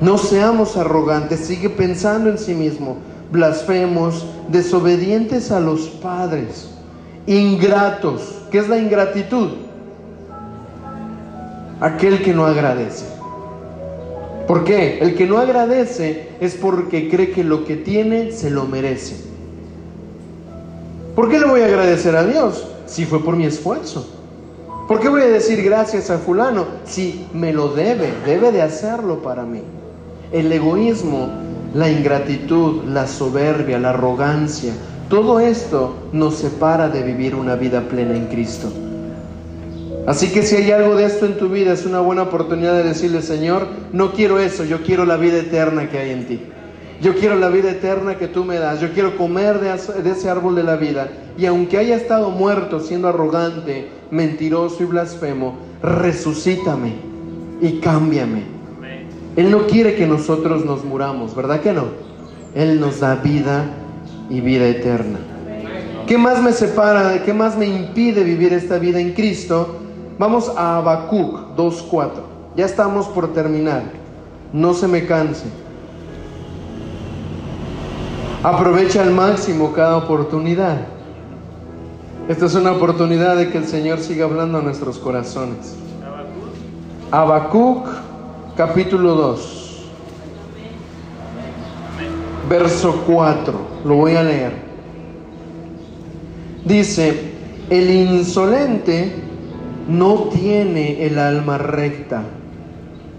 [0.00, 2.98] No seamos arrogantes, sigue pensando en sí mismo,
[3.32, 6.70] blasfemos, desobedientes a los padres,
[7.26, 8.42] ingratos.
[8.50, 9.50] ¿Qué es la ingratitud?
[11.80, 13.04] Aquel que no agradece.
[14.46, 14.98] ¿Por qué?
[15.00, 19.27] El que no agradece es porque cree que lo que tiene se lo merece.
[21.18, 24.06] ¿Por qué le voy a agradecer a Dios si fue por mi esfuerzo?
[24.86, 28.12] ¿Por qué voy a decir gracias a fulano si me lo debe?
[28.24, 29.62] Debe de hacerlo para mí.
[30.30, 31.28] El egoísmo,
[31.74, 34.72] la ingratitud, la soberbia, la arrogancia,
[35.10, 38.68] todo esto nos separa de vivir una vida plena en Cristo.
[40.06, 42.84] Así que si hay algo de esto en tu vida, es una buena oportunidad de
[42.84, 46.42] decirle, Señor, no quiero eso, yo quiero la vida eterna que hay en ti.
[47.00, 48.80] Yo quiero la vida eterna que tú me das.
[48.80, 51.08] Yo quiero comer de, ese árbol de la vida.
[51.36, 56.94] Y aunque haya estado muerto siendo arrogante, mentiroso y blasfemo, resucítame
[57.60, 58.42] y cámbiame.
[59.36, 61.84] Él no quiere que nosotros nos muramos, ¿verdad que no?
[62.56, 63.66] Él nos da vida
[64.28, 65.20] y vida eterna.
[66.08, 69.76] ¿Qué más me separa, qué más me impide vivir esta vida en Cristo?
[70.18, 72.10] Vamos a Habacuc 2.4.
[72.56, 73.82] Ya estamos por terminar.
[74.52, 75.44] No se me canse.
[78.42, 80.78] Aprovecha al máximo cada oportunidad.
[82.28, 85.74] Esta es una oportunidad de que el Señor siga hablando a nuestros corazones.
[87.10, 87.88] Habacuc
[88.56, 89.88] capítulo 2,
[92.48, 94.52] verso 4, lo voy a leer.
[96.64, 97.32] Dice,
[97.70, 99.14] el insolente
[99.88, 102.22] no tiene el alma recta.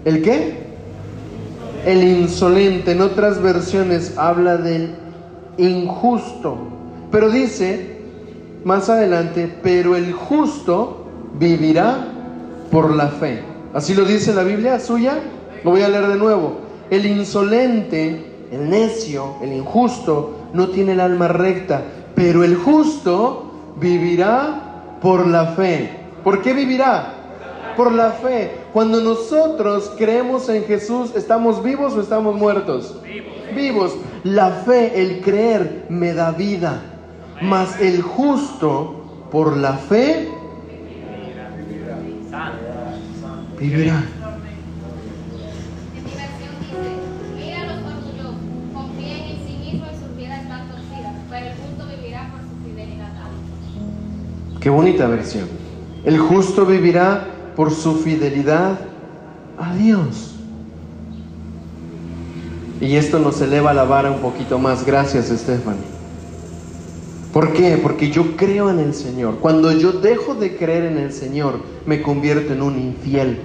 [0.06, 0.60] ¿El qué?
[1.84, 4.94] El insolente, en otras versiones habla del
[5.58, 6.56] injusto.
[7.10, 7.98] Pero dice
[8.64, 11.04] más adelante, pero el justo
[11.38, 12.06] vivirá
[12.70, 13.42] por la fe.
[13.74, 15.18] Así lo dice la Biblia suya.
[15.64, 16.58] Lo voy a leer de nuevo.
[16.90, 21.82] El insolente, el necio, el injusto, no tiene el alma recta,
[22.14, 25.90] pero el justo vivirá por la fe.
[26.24, 27.14] ¿Por qué vivirá?
[27.76, 28.50] Por la fe.
[28.72, 32.96] Cuando nosotros creemos en Jesús, ¿estamos vivos o estamos muertos?
[33.54, 33.92] vivos.
[34.24, 36.82] La fe, el creer, me da vida.
[37.40, 40.28] Mas el justo, por la fe,
[43.58, 44.02] vivirá.
[54.60, 55.48] Qué bonita versión.
[56.04, 58.78] El justo vivirá por su fidelidad
[59.58, 60.29] a Dios.
[62.80, 64.86] Y esto nos eleva la vara un poquito más.
[64.86, 66.00] Gracias, Stephanie.
[67.32, 67.78] ¿Por qué?
[67.80, 69.36] Porque yo creo en el Señor.
[69.40, 73.38] Cuando yo dejo de creer en el Señor, me convierto en un infiel.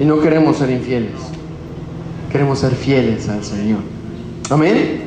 [0.00, 1.12] Y no queremos ser infieles.
[2.30, 3.80] Queremos ser fieles al Señor.
[4.48, 5.02] Amén.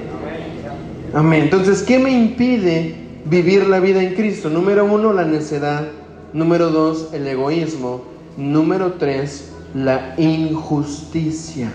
[1.14, 1.44] Amén.
[1.44, 2.96] Entonces, ¿qué me impide
[3.26, 4.50] vivir la vida en Cristo?
[4.50, 5.88] Número uno, la necedad.
[6.34, 8.02] Número dos, el egoísmo.
[8.38, 11.72] Número tres, la injusticia.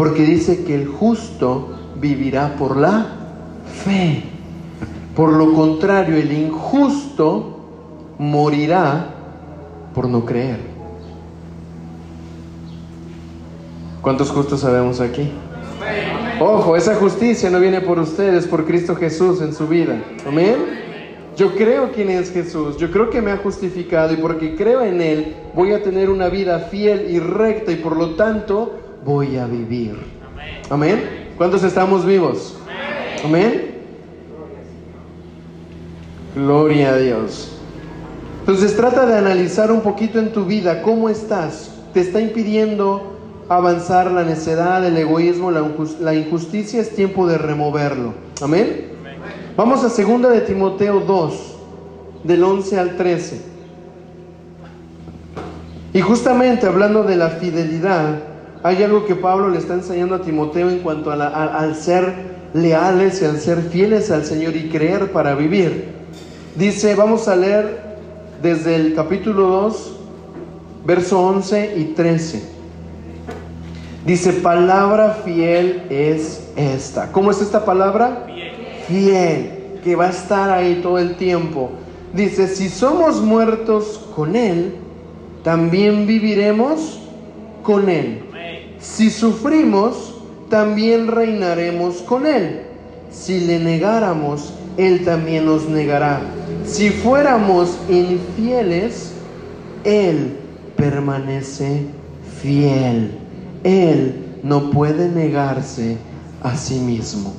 [0.00, 3.04] Porque dice que el justo vivirá por la
[3.84, 4.22] fe.
[5.14, 7.60] Por lo contrario, el injusto
[8.16, 9.08] morirá
[9.94, 10.60] por no creer.
[14.00, 15.30] ¿Cuántos justos sabemos aquí?
[16.40, 20.02] Ojo, esa justicia no viene por ustedes, por Cristo Jesús en su vida.
[20.26, 20.80] Amén.
[21.36, 25.02] Yo creo quién es Jesús, yo creo que me ha justificado y porque creo en
[25.02, 29.46] Él voy a tener una vida fiel y recta y por lo tanto voy a
[29.46, 29.96] vivir.
[30.68, 31.30] Amén.
[31.36, 32.56] ¿Cuántos estamos vivos?
[33.24, 33.74] Amén.
[36.34, 37.56] Gloria a Dios.
[38.40, 41.72] Entonces trata de analizar un poquito en tu vida cómo estás.
[41.92, 43.16] ¿Te está impidiendo
[43.48, 46.80] avanzar la necedad, el egoísmo, la injusticia?
[46.80, 48.14] Es tiempo de removerlo.
[48.40, 48.90] Amén.
[49.56, 51.56] Vamos a 2 de Timoteo 2,
[52.24, 53.42] del 11 al 13.
[55.92, 58.20] Y justamente hablando de la fidelidad,
[58.62, 63.22] hay algo que Pablo le está enseñando a Timoteo en cuanto a al ser leales
[63.22, 65.88] y al ser fieles al Señor y creer para vivir.
[66.56, 67.90] Dice, vamos a leer
[68.42, 69.96] desde el capítulo 2,
[70.84, 72.42] verso 11 y 13.
[74.04, 77.12] Dice, palabra fiel es esta.
[77.12, 78.26] ¿Cómo es esta palabra?
[78.88, 81.70] Fiel, que va a estar ahí todo el tiempo.
[82.12, 84.74] Dice, si somos muertos con Él,
[85.44, 87.00] también viviremos
[87.62, 88.24] con Él.
[88.80, 90.14] Si sufrimos,
[90.48, 92.62] también reinaremos con Él.
[93.10, 96.20] si le negáramos, Él también nos negará.
[96.64, 99.12] Si fuéramos infieles,
[99.84, 100.36] Él
[100.76, 101.86] permanece
[102.40, 103.10] fiel.
[103.64, 105.98] Él no puede negarse
[106.42, 107.34] a sí mismo.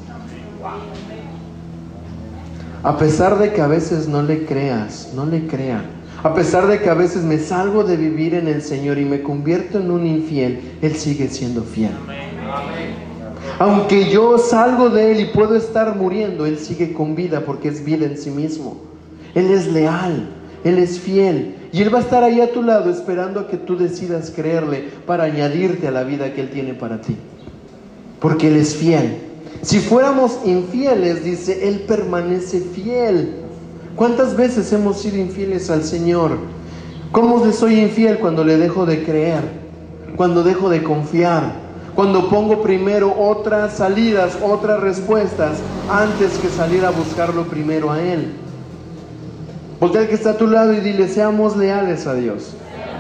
[2.84, 6.01] A pesar de que a veces no le creas, no le crean.
[6.24, 9.24] A pesar de que a veces me salgo de vivir en el Señor y me
[9.24, 11.92] convierto en un infiel, Él sigue siendo fiel.
[13.58, 17.84] Aunque yo salgo de Él y puedo estar muriendo, Él sigue con vida porque es
[17.84, 18.78] vida en sí mismo.
[19.34, 20.30] Él es leal,
[20.64, 21.56] Él es fiel.
[21.72, 24.90] Y Él va a estar ahí a tu lado esperando a que tú decidas creerle
[25.08, 27.16] para añadirte a la vida que Él tiene para ti.
[28.20, 29.18] Porque Él es fiel.
[29.64, 33.41] Si fuéramos infieles, dice, Él permanece fiel.
[33.96, 36.38] ¿Cuántas veces hemos sido infieles al Señor?
[37.12, 39.42] ¿Cómo le soy infiel cuando le dejo de creer?
[40.16, 41.54] Cuando dejo de confiar?
[41.96, 48.32] Cuando pongo primero otras salidas, otras respuestas, antes que salir a buscarlo primero a Él.
[49.80, 52.54] Voltea al que está a tu lado y dile, seamos leales a Dios.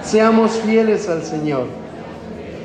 [0.04, 1.68] Seamos fieles al Señor.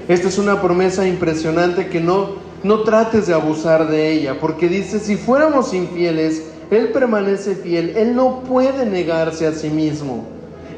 [0.09, 4.99] Esta es una promesa impresionante que no no trates de abusar de ella, porque dice,
[4.99, 10.27] si fuéramos infieles, Él permanece fiel, Él no puede negarse a sí mismo.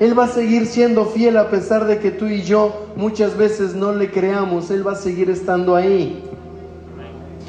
[0.01, 3.75] Él va a seguir siendo fiel a pesar de que tú y yo muchas veces
[3.75, 6.23] no le creamos, Él va a seguir estando ahí.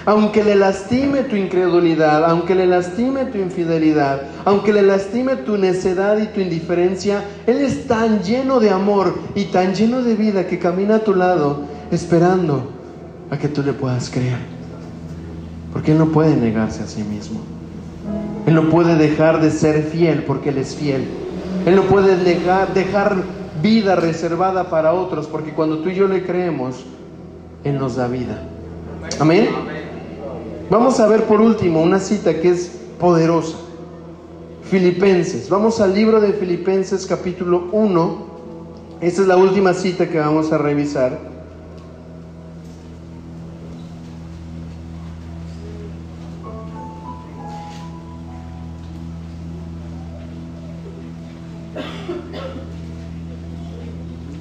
[0.06, 6.18] Aunque le lastime tu incredulidad, aunque le lastime tu infidelidad, aunque le lastime tu necedad
[6.18, 10.58] y tu indiferencia, Él es tan lleno de amor y tan lleno de vida que
[10.58, 12.64] camina a tu lado esperando
[13.30, 14.40] a que tú le puedas creer.
[15.74, 17.42] Porque Él no puede negarse a sí mismo.
[18.46, 21.08] Él no puede dejar de ser fiel porque Él es fiel.
[21.66, 23.16] Él no puede dejar,
[23.62, 26.86] vida reservada para otros porque cuando tú y yo le creemos,
[27.64, 28.42] Él nos da vida.
[29.20, 29.50] Amén.
[30.70, 33.58] Vamos a ver por último una cita que es poderosa.
[34.64, 35.50] Filipenses.
[35.50, 38.30] Vamos al libro de Filipenses capítulo 1.
[39.02, 41.29] Esta es la última cita que vamos a revisar.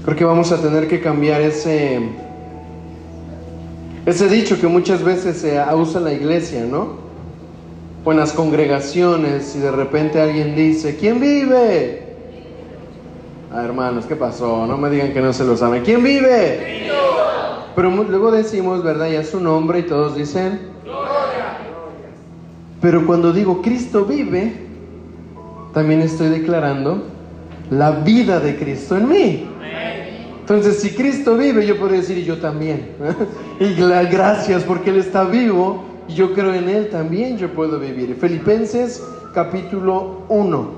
[0.08, 2.00] Creo que vamos a tener que cambiar ese,
[4.06, 6.92] ese dicho que muchas veces se usa en la iglesia, ¿no?
[8.06, 12.04] O en las congregaciones y de repente alguien dice, ¿quién vive?
[13.52, 14.66] Ah, hermanos, ¿qué pasó?
[14.66, 15.84] No me digan que no se lo saben.
[15.84, 16.88] ¿Quién vive?
[17.76, 19.10] Pero luego decimos, ¿verdad?
[19.10, 21.58] Ya su nombre y todos dicen, Gloria.
[22.80, 24.54] Pero cuando digo Cristo vive,
[25.74, 27.02] también estoy declarando
[27.70, 29.57] la vida de Cristo en mí.
[30.48, 32.92] Entonces, si Cristo vive, yo puedo decir, y yo también.
[33.60, 38.16] y gracias porque Él está vivo, y yo creo en Él también, yo puedo vivir.
[38.18, 39.02] Filipenses
[39.34, 40.70] capítulo 1.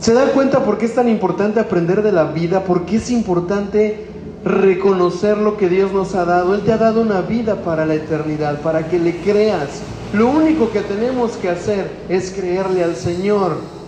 [0.00, 2.64] ¿Se da cuenta por qué es tan importante aprender de la vida?
[2.64, 4.06] ¿Por qué es importante
[4.44, 6.54] reconocer lo que Dios nos ha dado?
[6.54, 9.80] Él te ha dado una vida para la eternidad, para que le creas.
[10.12, 13.79] Lo único que tenemos que hacer es creerle al Señor.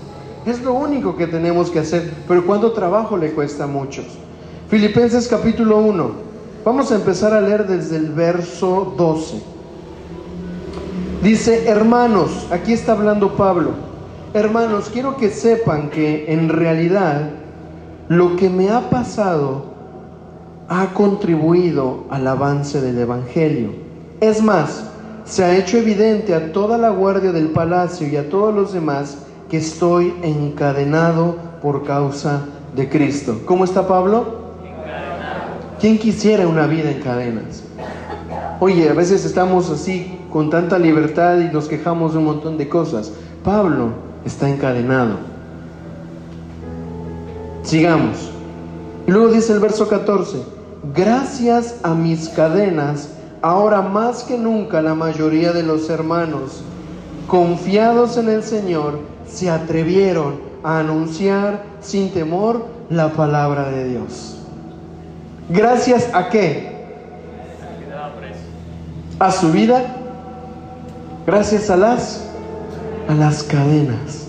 [0.45, 4.07] Es lo único que tenemos que hacer, pero cuando trabajo le cuesta a muchos.
[4.69, 6.11] Filipenses capítulo 1.
[6.65, 9.41] Vamos a empezar a leer desde el verso 12.
[11.23, 13.71] Dice, hermanos, aquí está hablando Pablo,
[14.35, 17.31] hermanos, quiero que sepan que en realidad
[18.09, 19.67] lo que me ha pasado
[20.69, 23.71] ha contribuido al avance del Evangelio.
[24.21, 24.85] Es más,
[25.25, 29.19] se ha hecho evidente a toda la guardia del palacio y a todos los demás
[29.53, 32.41] que estoy encadenado por causa
[32.75, 33.43] de Cristo.
[33.45, 34.25] ¿Cómo está Pablo?
[35.79, 37.63] ¿Quién quisiera una vida en cadenas?
[38.61, 42.67] Oye, a veces estamos así con tanta libertad y nos quejamos de un montón de
[42.67, 43.13] cosas.
[43.45, 43.91] Pablo
[44.25, 45.17] está encadenado.
[47.63, 48.31] Sigamos.
[49.07, 50.39] Luego dice el verso 14,
[50.95, 53.11] gracias a mis cadenas,
[53.43, 56.63] ahora más que nunca la mayoría de los hermanos,
[57.27, 64.39] confiados en el Señor, se atrevieron a anunciar sin temor la palabra de Dios.
[65.49, 66.71] Gracias a qué?
[69.19, 69.83] A su vida.
[71.27, 72.29] Gracias a las
[73.09, 74.27] a las cadenas.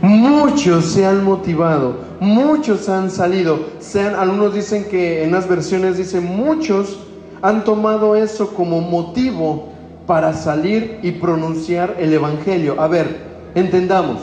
[0.00, 3.58] Muchos se han motivado, muchos han salido.
[3.78, 6.98] Sean, algunos dicen que en las versiones dicen muchos
[7.42, 9.68] han tomado eso como motivo
[10.06, 12.80] para salir y pronunciar el evangelio.
[12.80, 14.20] A ver, Entendamos.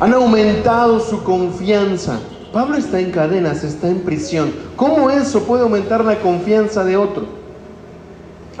[0.00, 2.18] Han aumentado su confianza.
[2.52, 4.52] Pablo está en cadenas, está en prisión.
[4.76, 7.40] ¿Cómo eso puede aumentar la confianza de otro?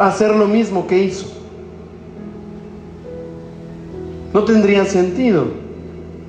[0.00, 1.26] hacer lo mismo que hizo.
[4.32, 5.48] No tendría sentido.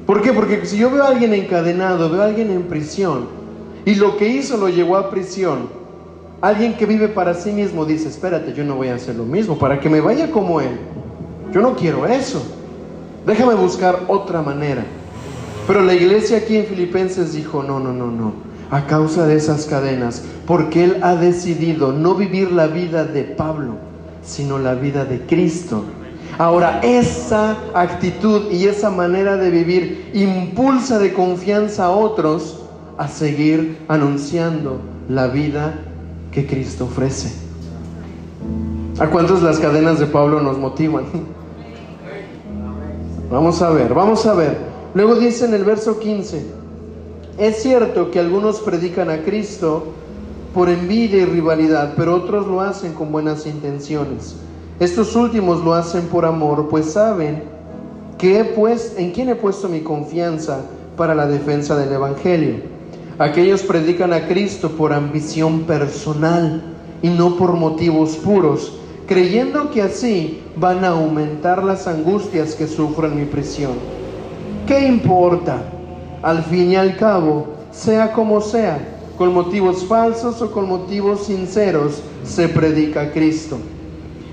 [0.05, 0.33] ¿Por qué?
[0.33, 3.27] Porque si yo veo a alguien encadenado, veo a alguien en prisión,
[3.85, 5.69] y lo que hizo lo llevó a prisión,
[6.41, 9.57] alguien que vive para sí mismo dice, espérate, yo no voy a hacer lo mismo,
[9.57, 10.77] para que me vaya como él.
[11.51, 12.41] Yo no quiero eso.
[13.25, 14.83] Déjame buscar otra manera.
[15.67, 18.33] Pero la iglesia aquí en Filipenses dijo, no, no, no, no.
[18.71, 23.75] A causa de esas cadenas, porque él ha decidido no vivir la vida de Pablo,
[24.23, 25.83] sino la vida de Cristo.
[26.37, 32.61] Ahora, esa actitud y esa manera de vivir impulsa de confianza a otros
[32.97, 34.79] a seguir anunciando
[35.09, 35.73] la vida
[36.31, 37.33] que Cristo ofrece.
[38.99, 41.05] ¿A cuántos las cadenas de Pablo nos motivan?
[43.31, 44.57] Vamos a ver, vamos a ver.
[44.93, 46.45] Luego dice en el verso 15,
[47.37, 49.85] es cierto que algunos predican a Cristo
[50.53, 54.35] por envidia y rivalidad, pero otros lo hacen con buenas intenciones.
[54.81, 57.43] Estos últimos lo hacen por amor, pues saben
[58.17, 60.65] que pues, en quién he puesto mi confianza
[60.97, 62.55] para la defensa del Evangelio.
[63.17, 66.61] Aquellos predican a Cristo por ambición personal
[67.01, 68.80] y no por motivos puros,
[69.11, 73.73] creyendo que así van a aumentar las angustias que sufro en mi prisión.
[74.65, 75.61] ¿Qué importa?
[76.21, 78.79] Al fin y al cabo, sea como sea,
[79.17, 83.57] con motivos falsos o con motivos sinceros, se predica a Cristo.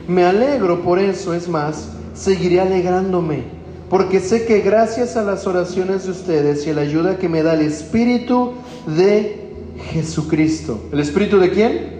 [0.06, 3.42] Me alegro por eso, es más, seguiré alegrándome,
[3.90, 7.42] porque sé que gracias a las oraciones de ustedes y a la ayuda que me
[7.42, 8.52] da el Espíritu
[8.86, 9.54] de
[9.90, 10.78] Jesucristo.
[10.92, 11.98] ¿El Espíritu de quién?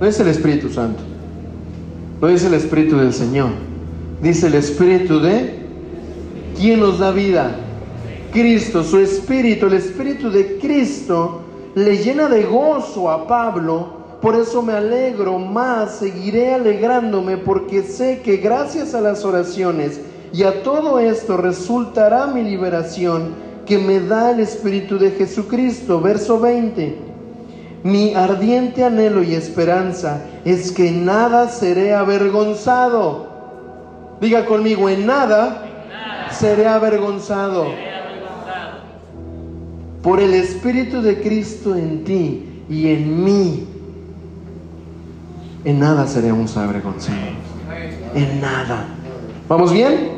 [0.00, 1.07] No es el Espíritu Santo.
[2.20, 3.50] No dice el Espíritu del Señor.
[4.20, 5.58] Dice el Espíritu de...
[6.58, 7.54] ¿Quién nos da vida?
[8.32, 11.42] Cristo, su Espíritu, el Espíritu de Cristo
[11.76, 13.98] le llena de gozo a Pablo.
[14.20, 20.00] Por eso me alegro más, seguiré alegrándome porque sé que gracias a las oraciones
[20.32, 23.28] y a todo esto resultará mi liberación
[23.64, 26.00] que me da el Espíritu de Jesucristo.
[26.00, 27.07] Verso 20.
[27.82, 33.28] Mi ardiente anhelo y esperanza es que nada seré avergonzado.
[34.20, 35.64] Diga conmigo, en nada,
[36.32, 37.66] seré avergonzado.
[40.02, 43.66] Por el Espíritu de Cristo en ti y en mí,
[45.64, 47.18] en nada seremos avergonzados.
[48.14, 48.86] En nada.
[49.48, 50.10] ¿Vamos bien?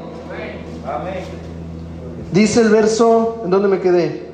[2.33, 4.30] Dice el verso, ¿en dónde me quedé?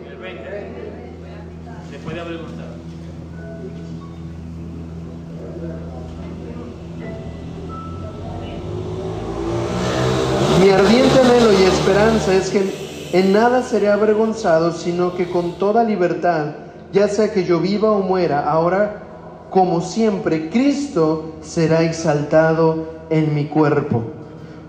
[13.18, 16.48] En nada seré avergonzado, sino que con toda libertad,
[16.92, 19.04] ya sea que yo viva o muera, ahora
[19.48, 24.02] como siempre, Cristo será exaltado en mi cuerpo.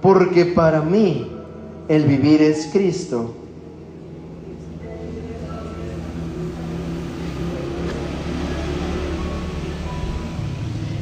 [0.01, 1.29] Porque para mí
[1.89, 3.33] el vivir es Cristo.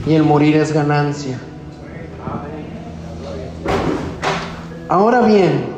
[0.07, 1.39] Y el morir es ganancia.
[4.89, 5.74] Ahora bien,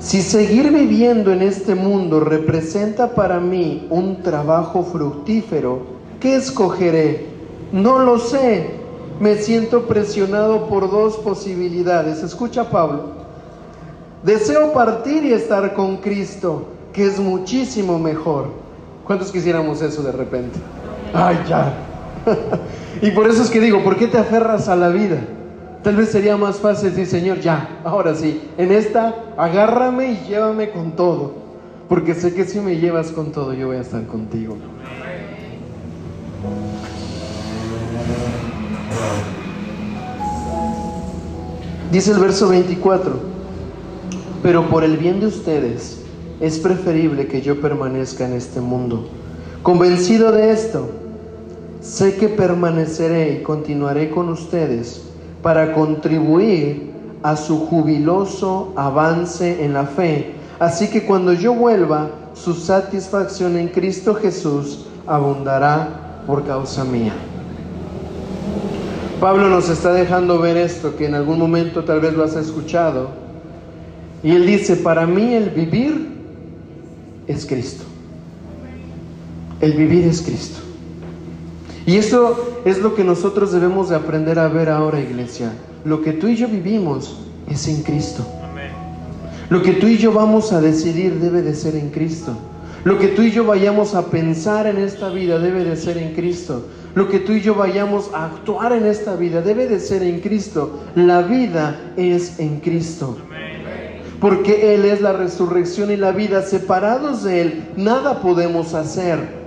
[0.00, 5.80] si seguir viviendo en este mundo representa para mí un trabajo fructífero,
[6.20, 7.26] ¿qué escogeré?
[7.72, 8.78] No lo sé.
[9.18, 12.22] Me siento presionado por dos posibilidades.
[12.22, 13.18] Escucha Pablo.
[14.22, 18.46] Deseo partir y estar con Cristo, que es muchísimo mejor.
[19.04, 20.60] ¿Cuántos quisiéramos eso de repente?
[21.12, 21.74] Ay, ya.
[23.02, 25.18] y por eso es que digo, ¿por qué te aferras a la vida?
[25.88, 30.68] Tal vez sería más fácil decir, Señor, ya, ahora sí, en esta agárrame y llévame
[30.68, 31.32] con todo,
[31.88, 34.58] porque sé que si me llevas con todo, yo voy a estar contigo.
[41.90, 43.18] Dice el verso 24,
[44.42, 46.02] pero por el bien de ustedes
[46.38, 49.08] es preferible que yo permanezca en este mundo.
[49.62, 50.90] Convencido de esto,
[51.80, 55.07] sé que permaneceré y continuaré con ustedes
[55.42, 56.90] para contribuir
[57.22, 60.34] a su jubiloso avance en la fe.
[60.58, 67.12] Así que cuando yo vuelva, su satisfacción en Cristo Jesús abundará por causa mía.
[69.20, 73.08] Pablo nos está dejando ver esto que en algún momento tal vez lo has escuchado.
[74.22, 76.08] Y él dice, para mí el vivir
[77.26, 77.84] es Cristo.
[79.60, 80.60] El vivir es Cristo.
[81.84, 85.52] Y esto es lo que nosotros debemos de aprender a ver ahora, iglesia.
[85.84, 87.18] Lo que tú y yo vivimos
[87.48, 88.26] es en Cristo.
[89.48, 92.36] Lo que tú y yo vamos a decidir debe de ser en Cristo.
[92.84, 96.14] Lo que tú y yo vayamos a pensar en esta vida debe de ser en
[96.14, 96.66] Cristo.
[96.94, 100.20] lo que tú y yo vayamos a actuar en esta vida debe de ser en
[100.20, 100.80] Cristo.
[100.94, 103.16] La vida es en Cristo.
[104.20, 106.42] Porque Él es la resurrección y la vida.
[106.42, 109.37] Separados de Él, nada podemos hacer.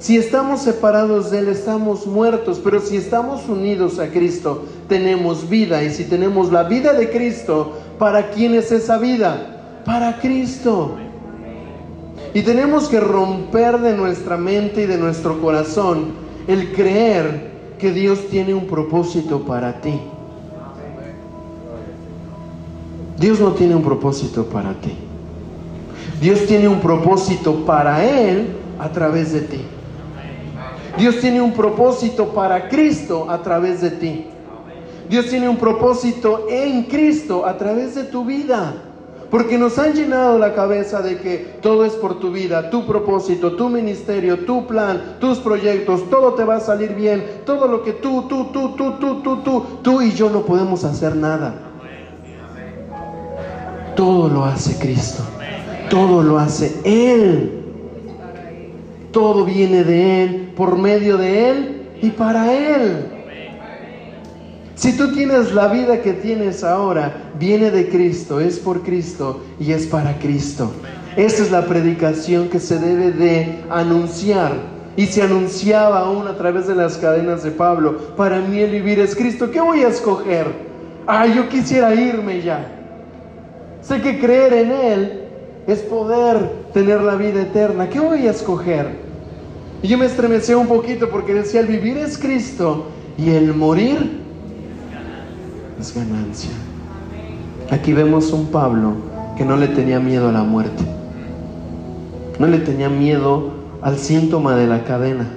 [0.00, 5.84] Si estamos separados de Él, estamos muertos, pero si estamos unidos a Cristo, tenemos vida.
[5.84, 9.82] Y si tenemos la vida de Cristo, ¿para quién es esa vida?
[9.84, 10.96] Para Cristo.
[12.32, 16.12] Y tenemos que romper de nuestra mente y de nuestro corazón
[16.48, 20.00] el creer que Dios tiene un propósito para ti.
[23.18, 24.94] Dios no tiene un propósito para ti.
[26.22, 28.46] Dios tiene un propósito para Él
[28.78, 29.60] a través de ti.
[31.00, 34.26] Dios tiene un propósito para Cristo a través de ti.
[35.08, 38.74] Dios tiene un propósito en Cristo a través de tu vida.
[39.30, 43.56] Porque nos han llenado la cabeza de que todo es por tu vida, tu propósito,
[43.56, 47.92] tu ministerio, tu plan, tus proyectos, todo te va a salir bien, todo lo que
[47.94, 51.54] tú, tú, tú, tú, tú, tú, tú, tú y yo no podemos hacer nada.
[53.96, 55.22] Todo lo hace Cristo,
[55.88, 57.59] todo lo hace Él.
[59.12, 63.06] Todo viene de Él, por medio de Él y para Él.
[64.74, 69.72] Si tú tienes la vida que tienes ahora, viene de Cristo, es por Cristo y
[69.72, 70.72] es para Cristo.
[71.16, 74.52] Esa es la predicación que se debe de anunciar.
[74.96, 78.14] Y se anunciaba aún a través de las cadenas de Pablo.
[78.16, 79.50] Para mí el vivir es Cristo.
[79.50, 80.46] ¿Qué voy a escoger?
[81.06, 82.66] Ah, yo quisiera irme ya.
[83.82, 85.29] Sé que creer en Él
[85.66, 87.88] es poder tener la vida eterna.
[87.88, 88.88] ¿Qué voy a escoger?
[89.82, 94.20] Y yo me estremecí un poquito porque decía, el vivir es Cristo y el morir
[95.78, 96.50] es ganancia.
[97.70, 98.94] Aquí vemos un Pablo
[99.36, 100.84] que no le tenía miedo a la muerte.
[102.38, 105.30] No le tenía miedo al síntoma de la cadena.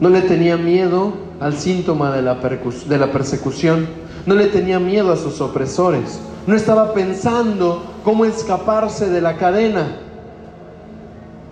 [0.00, 3.86] No le tenía miedo al síntoma de la, de la persecución.
[4.26, 6.20] No le tenía miedo a sus opresores.
[6.46, 9.98] No estaba pensando cómo escaparse de la cadena.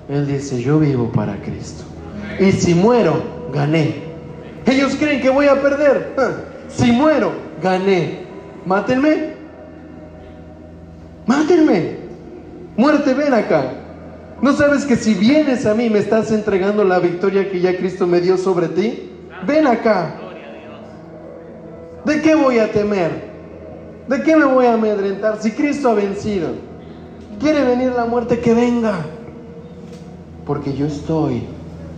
[0.08, 1.84] Él dice, yo vivo para Cristo.
[2.38, 3.22] Y si muero,
[3.52, 4.02] gané.
[4.66, 6.14] Ellos creen que voy a perder.
[6.68, 7.32] Si muero,
[7.62, 8.20] gané.
[8.66, 9.34] Mátenme.
[11.26, 11.96] Mátenme.
[12.76, 13.72] Muerte, ven acá.
[14.42, 18.06] ¿No sabes que si vienes a mí me estás entregando la victoria que ya Cristo
[18.06, 19.10] me dio sobre ti?
[19.46, 20.14] Ven acá.
[22.04, 23.29] ¿De qué voy a temer?
[24.10, 26.48] ¿De qué me voy a amedrentar si Cristo ha vencido?
[27.38, 28.40] ¿Quiere venir la muerte?
[28.40, 29.06] Que venga.
[30.44, 31.44] Porque yo estoy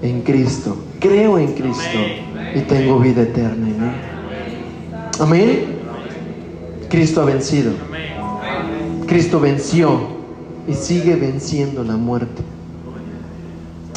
[0.03, 1.99] en Cristo, creo en Cristo
[2.55, 3.93] y tengo vida eterna en Él.
[5.21, 5.79] Amén.
[6.91, 7.73] Cristo ha vencido.
[9.07, 9.99] Cristo venció
[10.69, 12.43] y sigue venciendo la muerte.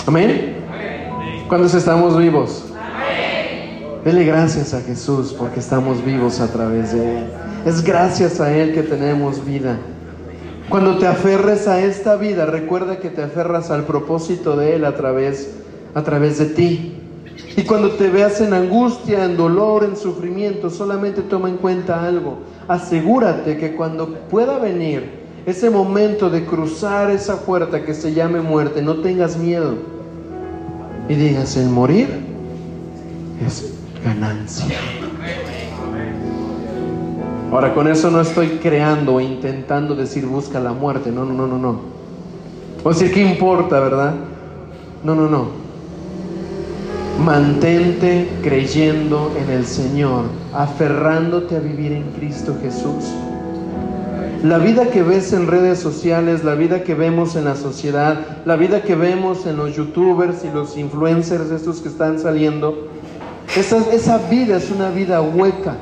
[0.06, 0.56] Amén.
[1.50, 2.75] ¿Cuántos estamos vivos?
[4.06, 7.24] Dele gracias a Jesús porque estamos vivos a través de Él.
[7.66, 9.80] Es gracias a Él que tenemos vida.
[10.70, 14.96] Cuando te aferres a esta vida, recuerda que te aferras al propósito de Él a
[14.96, 15.56] través,
[15.96, 16.94] a través de ti.
[17.58, 22.38] Y cuando te veas en angustia, en dolor, en sufrimiento, solamente toma en cuenta algo.
[22.68, 25.10] Asegúrate que cuando pueda venir
[25.48, 29.74] ese momento de cruzar esa puerta que se llame muerte, no tengas miedo.
[31.10, 32.08] Y digas, el morir
[33.44, 33.75] es
[34.06, 34.78] ganancia.
[37.52, 41.12] Ahora, con eso no estoy creando o intentando decir busca la muerte.
[41.12, 41.80] No, no, no, no, no.
[42.84, 44.14] O decir, ¿qué importa, verdad?
[45.04, 45.66] No, no, no.
[47.24, 53.06] Mantente creyendo en el Señor, aferrándote a vivir en Cristo Jesús.
[54.44, 58.58] La vida que ves en redes sociales, la vida que vemos en la sociedad, la
[58.58, 62.90] vida que vemos en los youtubers y los influencers, estos que están saliendo,
[63.56, 65.76] esa, esa vida es una vida hueca,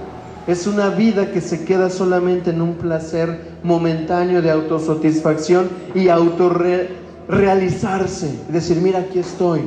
[0.47, 8.37] es una vida que se queda solamente en un placer momentáneo de autosatisfacción y autorrealizarse.
[8.49, 9.61] Decir, mira, aquí estoy.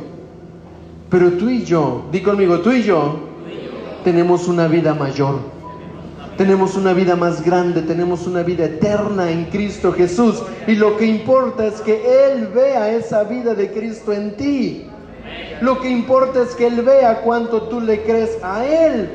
[1.08, 3.20] Pero tú y yo, di conmigo, tú y yo,
[4.04, 5.56] tenemos una vida mayor.
[6.36, 10.42] Tenemos una vida más grande, tenemos una vida eterna en Cristo Jesús.
[10.66, 14.85] Y lo que importa es que Él vea esa vida de Cristo en ti.
[15.60, 19.10] Lo que importa es que Él vea cuánto tú le crees a Él.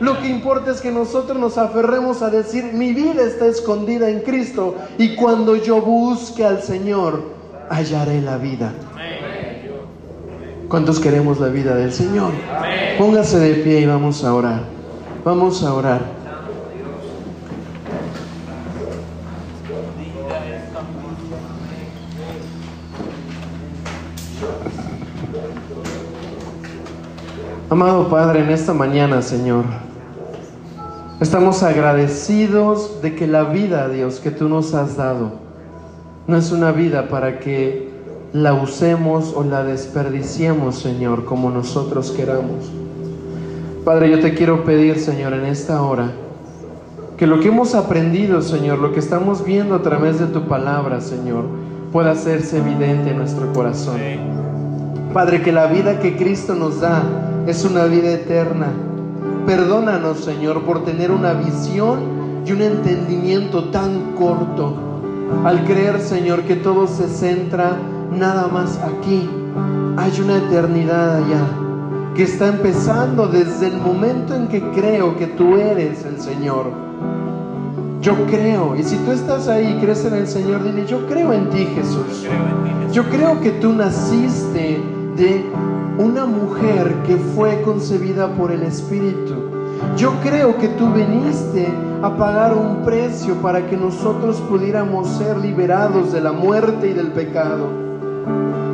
[0.00, 4.20] Lo que importa es que nosotros nos aferremos a decir, mi vida está escondida en
[4.20, 7.22] Cristo y cuando yo busque al Señor,
[7.68, 8.72] hallaré la vida.
[10.68, 12.32] ¿Cuántos queremos la vida del Señor?
[12.96, 14.62] Póngase de pie y vamos a orar.
[15.24, 16.19] Vamos a orar.
[27.70, 29.64] Amado Padre, en esta mañana, Señor,
[31.20, 35.34] estamos agradecidos de que la vida, Dios, que tú nos has dado,
[36.26, 37.88] no es una vida para que
[38.32, 42.72] la usemos o la desperdiciemos, Señor, como nosotros queramos.
[43.84, 46.10] Padre, yo te quiero pedir, Señor, en esta hora,
[47.16, 51.00] que lo que hemos aprendido, Señor, lo que estamos viendo a través de tu palabra,
[51.00, 51.44] Señor,
[51.92, 54.00] pueda hacerse evidente en nuestro corazón.
[55.14, 58.68] Padre, que la vida que Cristo nos da es una vida eterna.
[59.44, 61.98] Perdónanos, Señor, por tener una visión
[62.46, 64.74] y un entendimiento tan corto.
[65.44, 67.76] Al creer, Señor, que todo se centra
[68.16, 69.28] nada más aquí.
[69.96, 71.44] Hay una eternidad allá
[72.14, 76.66] que está empezando desde el momento en que creo que tú eres el Señor.
[78.00, 81.32] Yo creo, y si tú estás ahí y crees en el Señor, dile, yo creo
[81.32, 82.26] en ti Jesús.
[82.92, 84.80] Yo creo que tú naciste
[85.16, 85.44] de
[86.00, 89.34] una mujer que fue concebida por el Espíritu.
[89.98, 91.68] Yo creo que tú viniste
[92.02, 97.08] a pagar un precio para que nosotros pudiéramos ser liberados de la muerte y del
[97.08, 97.68] pecado.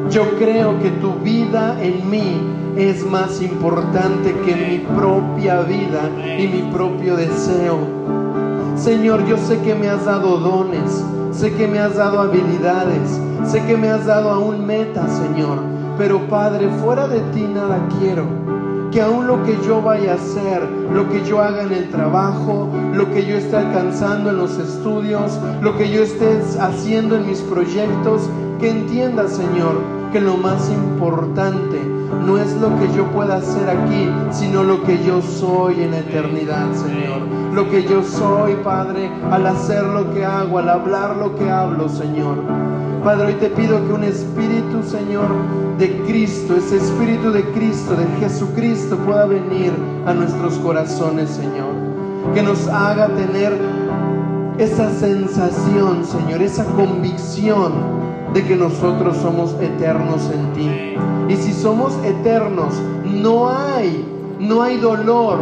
[0.09, 2.41] Yo creo que tu vida en mí
[2.77, 6.09] es más importante que mi propia vida
[6.39, 7.79] y mi propio deseo.
[8.77, 13.65] Señor, yo sé que me has dado dones, sé que me has dado habilidades, sé
[13.65, 18.25] que me has dado aún metas, Señor pero Padre, fuera de ti nada quiero.
[18.91, 20.63] Que aún lo que yo vaya a hacer,
[20.93, 25.39] lo que yo haga en el trabajo, lo que yo esté alcanzando en los estudios,
[25.61, 28.23] lo que yo esté haciendo en mis proyectos,
[28.61, 29.81] que entienda, Señor,
[30.13, 31.79] que lo más importante
[32.27, 36.73] no es lo que yo pueda hacer aquí, sino lo que yo soy en eternidad,
[36.73, 37.21] Señor.
[37.53, 41.89] Lo que yo soy, Padre, al hacer lo que hago, al hablar lo que hablo,
[41.89, 42.37] Señor.
[43.07, 45.29] Padre, hoy te pido que un espíritu, Señor,
[45.79, 49.73] de Cristo, ese espíritu de Cristo, de Jesucristo, pueda venir
[50.07, 51.73] a nuestros corazones, Señor.
[52.35, 53.57] Que nos haga tener
[54.59, 57.75] esa sensación, Señor, esa convicción
[58.35, 61.33] de que nosotros somos eternos en ti.
[61.33, 62.75] Y si somos eternos,
[63.05, 64.05] no hay,
[64.41, 65.39] no hay dolor,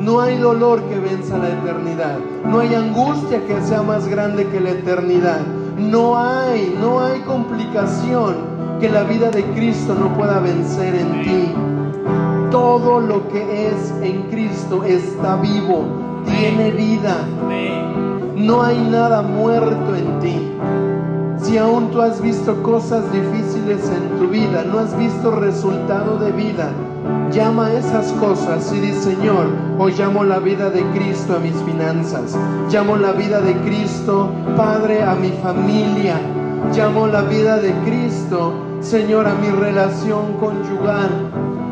[0.00, 2.18] no hay dolor que venza la eternidad.
[2.44, 5.38] No hay angustia que sea más grande que la eternidad.
[5.88, 8.36] No hay, no hay complicación
[8.80, 11.54] que la vida de Cristo no pueda vencer en ti.
[12.50, 15.84] Todo lo que es en Cristo está vivo,
[16.26, 17.16] tiene vida.
[18.36, 20.89] No hay nada muerto en ti.
[21.42, 26.32] Si aún tú has visto cosas difíciles en tu vida, no has visto resultado de
[26.32, 26.70] vida,
[27.32, 29.46] llama a esas cosas y dice, Señor,
[29.78, 32.36] hoy llamo la vida de Cristo a mis finanzas,
[32.70, 36.20] llamo la vida de Cristo, Padre, a mi familia,
[36.76, 41.10] llamo la vida de Cristo, Señor, a mi relación conyugal,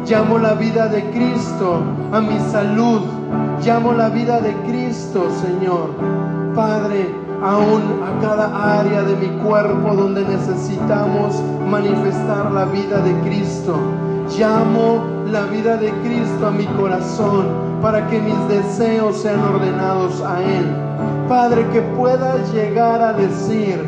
[0.08, 3.02] llamo la vida de Cristo a mi salud,
[3.62, 5.90] llamo la vida de Cristo, Señor,
[6.54, 13.76] Padre, aún a cada área de mi cuerpo donde necesitamos manifestar la vida de Cristo.
[14.36, 17.46] Llamo la vida de Cristo a mi corazón
[17.80, 20.66] para que mis deseos sean ordenados a Él.
[21.28, 23.84] Padre, que pueda llegar a decir,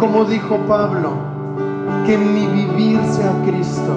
[0.00, 1.12] como dijo Pablo,
[2.06, 3.92] que mi vivir sea Cristo.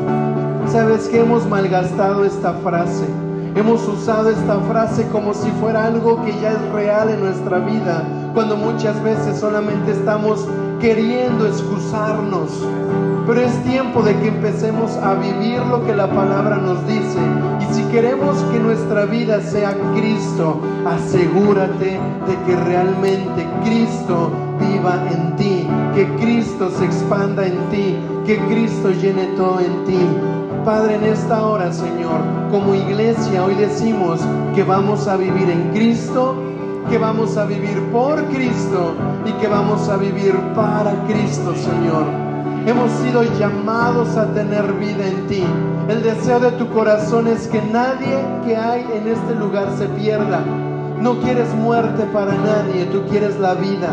[0.68, 3.08] ¿Sabes que hemos malgastado esta frase?
[3.56, 8.04] Hemos usado esta frase como si fuera algo que ya es real en nuestra vida,
[8.34, 10.48] cuando muchas veces solamente estamos
[10.80, 12.52] queriendo excusarnos.
[13.26, 17.20] Pero es tiempo de que empecemos a vivir lo que la palabra nos dice.
[17.60, 25.36] Y si queremos que nuestra vida sea Cristo, asegúrate de que realmente Cristo viva en
[25.36, 30.00] ti, que Cristo se expanda en ti, que Cristo llene todo en ti.
[30.64, 34.22] Padre, en esta hora, Señor, como iglesia hoy decimos
[34.56, 36.36] que vamos a vivir en Cristo,
[36.90, 38.96] que vamos a vivir por Cristo
[39.26, 42.06] y que vamos a vivir para Cristo, Señor.
[42.66, 45.44] Hemos sido llamados a tener vida en ti.
[45.90, 50.42] El deseo de tu corazón es que nadie que hay en este lugar se pierda.
[51.02, 53.90] No quieres muerte para nadie, tú quieres la vida,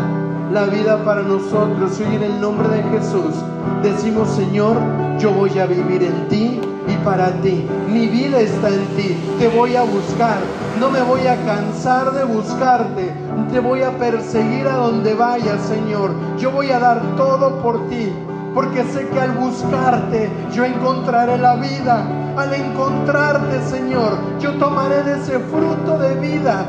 [0.51, 1.99] la vida para nosotros.
[1.99, 3.35] Hoy en el nombre de Jesús
[3.83, 4.77] decimos, Señor,
[5.19, 7.65] yo voy a vivir en ti y para ti.
[7.91, 9.17] Mi vida está en ti.
[9.39, 10.39] Te voy a buscar.
[10.79, 13.13] No me voy a cansar de buscarte.
[13.51, 16.11] Te voy a perseguir a donde vayas, Señor.
[16.37, 18.11] Yo voy a dar todo por ti.
[18.53, 22.05] Porque sé que al buscarte yo encontraré la vida.
[22.35, 26.65] Al encontrarte, Señor, yo tomaré de ese fruto de vida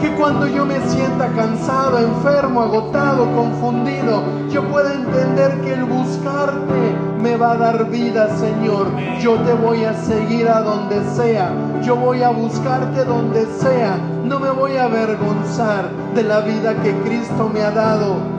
[0.00, 6.96] Que cuando yo me sienta cansado, enfermo, agotado, confundido, yo pueda entender que el buscarte
[7.20, 8.88] me va a dar vida, Señor.
[9.20, 11.52] Yo te voy a seguir a donde sea.
[11.82, 13.96] Yo voy a buscarte donde sea.
[14.24, 18.38] No me voy a avergonzar de la vida que Cristo me ha dado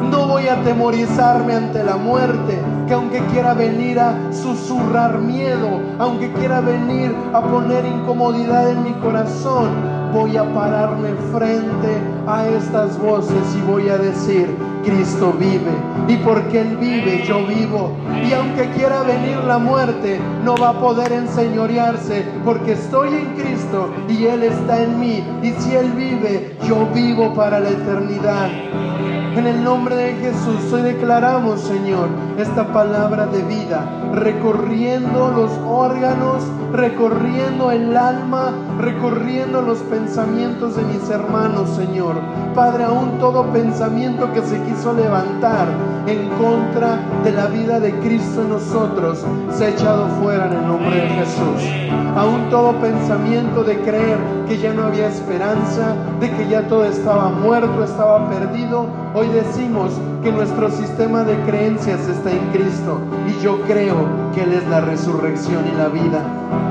[0.00, 6.32] no voy a atemorizarme ante la muerte, que aunque quiera venir a susurrar miedo, aunque
[6.32, 9.70] quiera venir a poner incomodidad en mi corazón,
[10.12, 14.54] voy a pararme frente a estas voces y voy a decir,
[14.86, 15.72] Cristo vive.
[16.08, 17.90] Y porque Él vive, yo vivo.
[18.26, 23.92] Y aunque quiera venir la muerte, no va a poder enseñorearse, porque estoy en Cristo
[24.08, 25.24] y Él está en mí.
[25.42, 28.48] Y si Él vive, yo vivo para la eternidad.
[29.36, 32.08] En el nombre de Jesús, hoy declaramos, Señor,
[32.38, 36.42] esta palabra de vida, recorriendo los órganos,
[36.72, 42.16] recorriendo el alma, recorriendo los pensamientos de mis hermanos, Señor.
[42.54, 45.68] Padre, aún todo pensamiento que se quiso levantar
[46.06, 50.66] en contra de la vida de Cristo en nosotros, se ha echado fuera en el
[50.66, 51.86] nombre de Jesús.
[52.16, 54.18] Aún todo pensamiento de creer
[54.48, 59.92] que ya no había esperanza, de que ya todo estaba muerto, estaba perdido, hoy decimos
[60.26, 62.98] que nuestro sistema de creencias está en Cristo
[63.28, 63.94] y yo creo
[64.34, 66.20] que Él es la resurrección y la vida.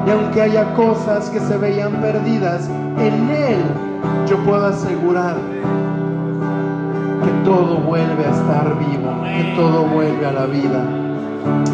[0.05, 2.67] Y aunque haya cosas que se veían perdidas,
[2.99, 3.59] en Él
[4.27, 5.37] yo puedo asegurar
[7.23, 10.83] que todo vuelve a estar vivo, que todo vuelve a la vida.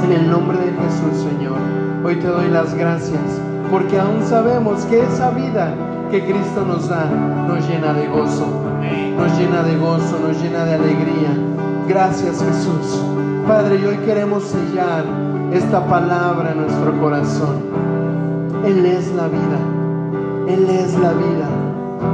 [0.03, 1.57] En el nombre de Jesús, Señor,
[2.03, 3.41] hoy te doy las gracias,
[3.71, 5.73] porque aún sabemos que esa vida
[6.11, 7.09] que Cristo nos da
[7.47, 8.45] nos llena de gozo,
[9.17, 11.60] nos llena de gozo, nos llena de alegría.
[11.93, 13.03] Gracias Jesús.
[13.45, 15.03] Padre, y hoy queremos sellar
[15.51, 17.57] esta palabra en nuestro corazón.
[18.65, 19.59] Él es la vida,
[20.47, 21.49] Él es la vida.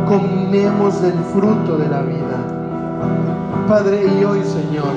[0.07, 3.67] Comemos del fruto de la vida.
[3.67, 4.93] Padre, y hoy, Señor,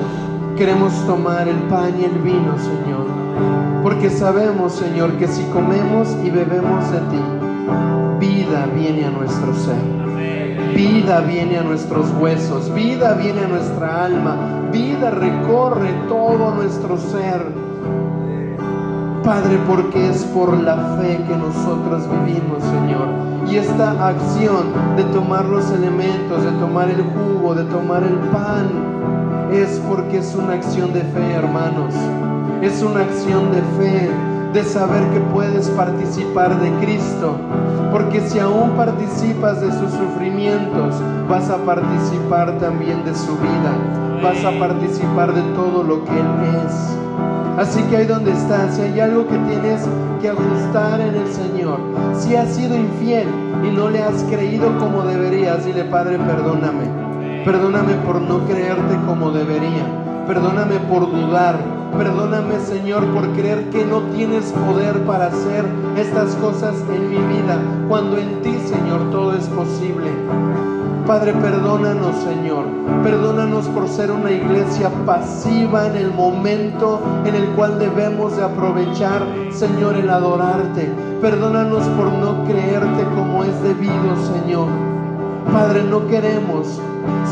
[0.57, 3.05] queremos tomar el pan y el vino, Señor,
[3.83, 7.21] porque sabemos, Señor, que si comemos y bebemos de ti,
[8.19, 14.60] vida viene a nuestro ser, vida viene a nuestros huesos, vida viene a nuestra alma,
[14.71, 17.45] vida recorre todo nuestro ser.
[19.23, 23.07] Padre, porque es por la fe que nosotros vivimos, Señor.
[23.47, 29.51] Y esta acción de tomar los elementos, de tomar el jugo, de tomar el pan,
[29.51, 31.93] es porque es una acción de fe, hermanos.
[32.61, 34.09] Es una acción de fe,
[34.53, 37.35] de saber que puedes participar de Cristo.
[37.91, 40.95] Porque si aún participas de sus sufrimientos,
[41.29, 44.00] vas a participar también de su vida.
[44.23, 46.97] Vas a participar de todo lo que Él es.
[47.57, 49.87] Así que ahí donde estás, si hay algo que tienes
[50.21, 51.79] que ajustar en el Señor,
[52.17, 53.27] si has sido infiel
[53.63, 56.85] y no le has creído como deberías, dile Padre, perdóname.
[57.43, 59.85] Perdóname por no creerte como debería.
[60.27, 61.57] Perdóname por dudar.
[61.97, 65.65] Perdóname, Señor, por creer que no tienes poder para hacer
[65.97, 70.09] estas cosas en mi vida, cuando en ti, Señor, todo es posible.
[71.11, 72.63] Padre, perdónanos, Señor.
[73.03, 79.21] Perdónanos por ser una iglesia pasiva en el momento en el cual debemos de aprovechar,
[79.51, 80.89] Señor, el adorarte.
[81.19, 84.69] Perdónanos por no creerte como es debido, Señor.
[85.51, 86.79] Padre, no queremos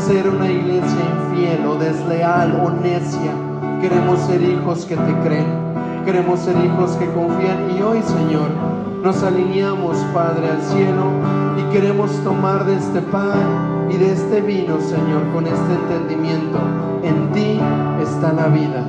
[0.06, 1.00] ser una iglesia
[1.30, 3.32] infiel o desleal o necia.
[3.80, 5.46] Queremos ser hijos que te creen.
[6.04, 7.70] Queremos ser hijos que confían.
[7.74, 8.50] Y hoy, Señor,
[9.02, 14.80] nos alineamos, Padre, al cielo y queremos tomar de este pan y de este vino,
[14.80, 16.58] Señor, con este entendimiento.
[17.02, 17.58] En ti
[18.00, 18.84] está la vida.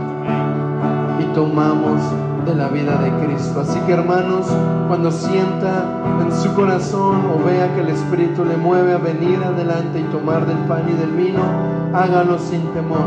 [1.20, 2.02] Y tomamos
[2.46, 3.62] de la vida de Cristo.
[3.62, 4.48] Así que hermanos,
[4.88, 5.86] cuando sienta
[6.22, 10.46] en su corazón o vea que el Espíritu le mueve a venir adelante y tomar
[10.46, 11.42] del pan y del vino,
[11.94, 13.00] hágalo sin temor,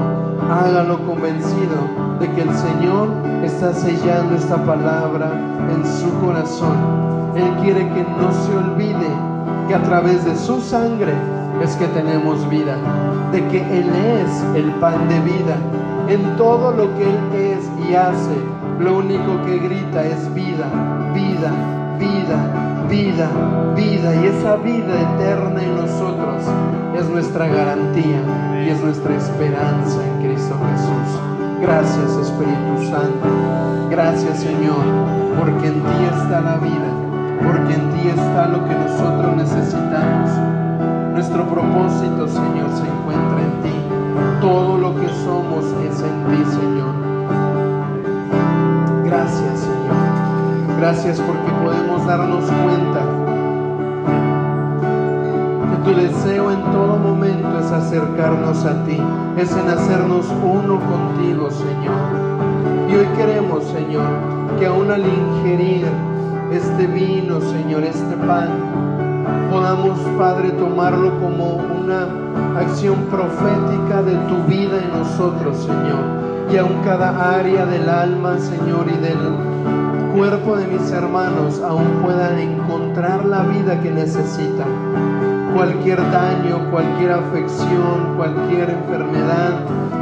[0.51, 1.77] hágalo convencido
[2.21, 3.09] de que el Señor
[3.43, 5.33] está sellando esta palabra
[5.71, 7.35] en su corazón.
[7.35, 9.09] Él quiere que no se olvide
[9.69, 11.13] que a través de su sangre
[11.63, 12.77] es que tenemos vida,
[13.33, 15.57] de que Él es el pan de vida.
[16.09, 18.37] En todo lo que Él es y hace,
[18.79, 20.67] lo único que grita es vida,
[21.15, 21.53] vida,
[21.99, 23.29] vida, vida,
[23.75, 24.15] vida.
[24.17, 26.43] Y esa vida eterna en nosotros
[26.97, 28.21] es nuestra garantía
[28.65, 31.21] y es nuestra esperanza en Cristo Jesús.
[31.61, 33.29] Gracias Espíritu Santo.
[33.91, 34.85] Gracias Señor,
[35.39, 36.91] porque en ti está la vida,
[37.43, 40.64] porque en ti está lo que nosotros necesitamos.
[41.15, 43.71] Nuestro propósito, Señor, se encuentra en ti.
[44.41, 46.93] Todo lo que somos es en ti, Señor.
[49.05, 50.77] Gracias, Señor.
[50.77, 53.01] Gracias porque podemos darnos cuenta
[55.71, 58.99] que tú deseo en todo momento es acercarnos a ti,
[59.39, 62.91] es en hacernos uno contigo, Señor.
[62.91, 64.09] Y hoy queremos, Señor,
[64.59, 65.87] que aún al ingerir
[66.51, 68.74] este vino, Señor, este pan,
[70.19, 72.07] Padre, tomarlo como una
[72.59, 76.05] acción profética de tu vida en nosotros, Señor.
[76.53, 79.19] Y aún cada área del alma, Señor, y del
[80.15, 85.53] cuerpo de mis hermanos aún puedan encontrar la vida que necesitan.
[85.55, 89.55] Cualquier daño, cualquier afección, cualquier enfermedad,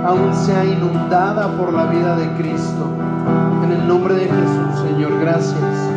[0.04, 2.90] aún sea inundada por la vida de Cristo.
[3.64, 5.91] En el nombre de Jesús, Señor, gracias.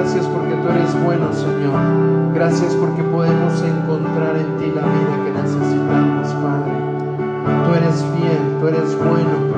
[0.00, 2.32] Gracias porque tú eres bueno, Señor.
[2.32, 6.72] Gracias porque podemos encontrar en ti la vida que necesitamos, Padre.
[7.66, 9.57] Tú eres fiel, tú eres bueno.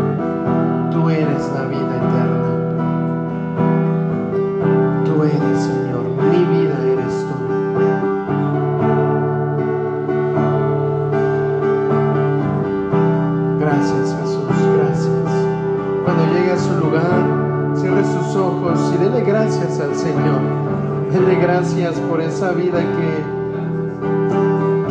[21.71, 23.23] Gracias por esa vida que,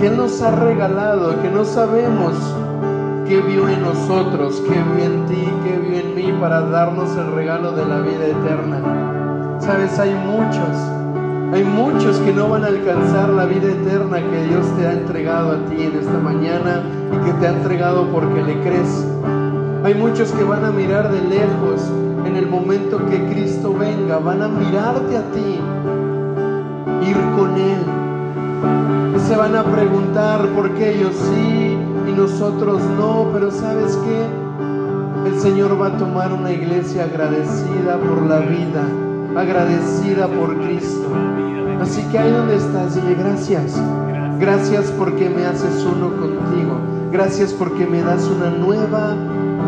[0.01, 2.31] que nos ha regalado, que no sabemos
[3.27, 7.33] qué vio en nosotros, qué vio en ti, qué vio en mí para darnos el
[7.33, 9.59] regalo de la vida eterna.
[9.59, 10.69] Sabes, hay muchos,
[11.53, 15.51] hay muchos que no van a alcanzar la vida eterna que Dios te ha entregado
[15.51, 16.81] a ti en esta mañana
[17.11, 19.05] y que te ha entregado porque le crees.
[19.83, 21.91] Hay muchos que van a mirar de lejos
[22.25, 25.58] en el momento que Cristo venga, van a mirarte a ti,
[29.29, 31.77] se van a preguntar por qué ellos sí
[32.07, 35.29] y nosotros no, pero ¿sabes qué?
[35.29, 38.83] El Señor va a tomar una iglesia agradecida por la vida,
[39.37, 41.07] agradecida por Cristo.
[41.79, 43.79] Así que ahí donde estás, dile gracias.
[44.39, 46.79] Gracias porque me haces uno contigo.
[47.11, 49.13] Gracias porque me das una nueva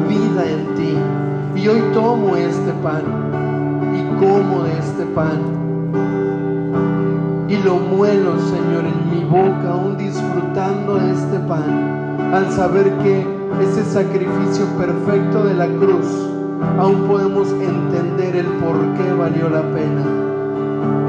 [0.09, 0.97] vida en ti.
[1.61, 3.03] Y hoy tomo este pan
[3.93, 5.39] y como de este pan.
[7.47, 8.85] Y lo muelo, Señor,
[9.31, 13.25] boca, aún disfrutando de este pan, al saber que
[13.61, 16.05] ese sacrificio perfecto de la cruz,
[16.77, 20.03] aún podemos entender el por qué valió la pena.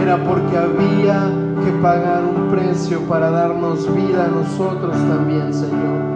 [0.01, 1.31] Era porque había
[1.65, 6.12] que pagar un precio para darnos vida a nosotros también, Señor.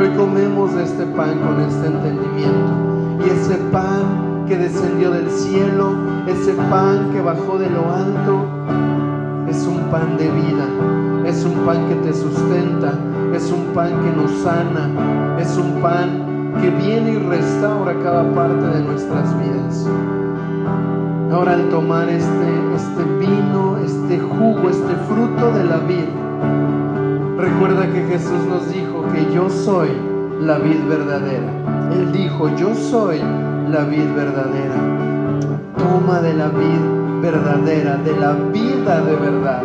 [0.00, 3.24] Hoy comemos este pan con este entendimiento.
[3.26, 5.94] Y ese pan que descendió del cielo,
[6.28, 8.46] ese pan que bajó de lo alto,
[9.48, 10.66] es un pan de vida,
[11.28, 12.94] es un pan que te sustenta,
[13.34, 14.88] es un pan que nos sana,
[15.38, 19.86] es un pan que viene y restaura cada parte de nuestras vidas.
[21.30, 26.08] Ahora al tomar este, este vino, este jugo, este fruto de la vid,
[27.36, 29.90] recuerda que Jesús nos dijo que yo soy
[30.40, 31.52] la vid verdadera.
[31.92, 33.18] Él dijo, yo soy
[33.68, 34.76] la vid verdadera.
[35.76, 39.62] Toma de la vid verdadera, de la vida de verdad,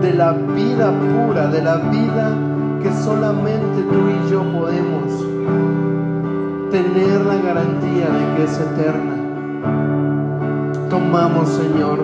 [0.00, 2.36] de la vida pura, de la vida
[2.82, 5.26] que solamente tú y yo podemos
[6.70, 9.14] tener la garantía de que es eterna.
[10.88, 11.98] Tomamos, Señor,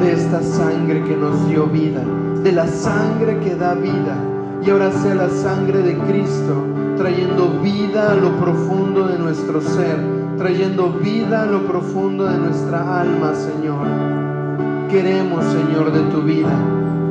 [0.00, 2.02] de esta sangre que nos dio vida,
[2.42, 4.16] de la sangre que da vida,
[4.62, 6.64] y ahora sea la sangre de Cristo
[6.98, 9.98] trayendo vida a lo profundo de nuestro ser,
[10.36, 13.86] trayendo vida a lo profundo de nuestra alma, Señor.
[14.90, 16.58] Queremos, Señor, de tu vida,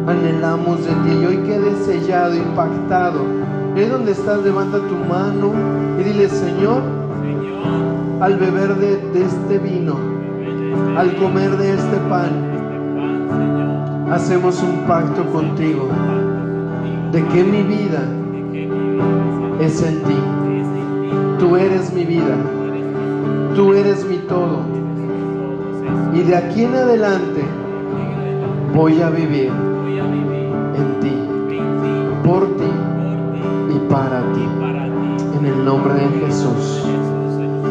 [0.08, 1.20] anhelamos de ti.
[1.22, 3.20] Y hoy quede sellado, impactado.
[3.76, 5.52] Ahí donde estás, levanta tu mano
[6.00, 6.82] y dile, Señor,
[8.22, 9.96] al beber de, de este vino,
[10.98, 12.32] al comer de este pan,
[14.12, 15.90] hacemos un pacto contigo
[17.12, 18.04] de que mi vida
[19.60, 20.16] es en ti.
[21.40, 22.36] Tú eres mi vida,
[23.56, 24.62] tú eres mi todo.
[26.16, 27.44] Y de aquí en adelante
[28.74, 29.67] voy a vivir
[30.78, 31.16] en ti,
[32.24, 32.72] por ti
[33.76, 34.48] y para ti.
[35.38, 36.84] En el nombre de Jesús.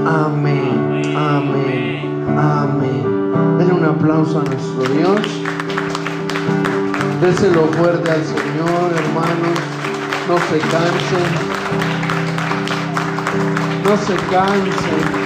[0.06, 3.58] Amén, amén, amén.
[3.58, 5.20] Denle un aplauso a nuestro Dios.
[7.20, 9.58] Déselo fuerte al Señor, hermanos.
[10.28, 11.30] No se cansen.
[13.84, 15.25] No se cansen.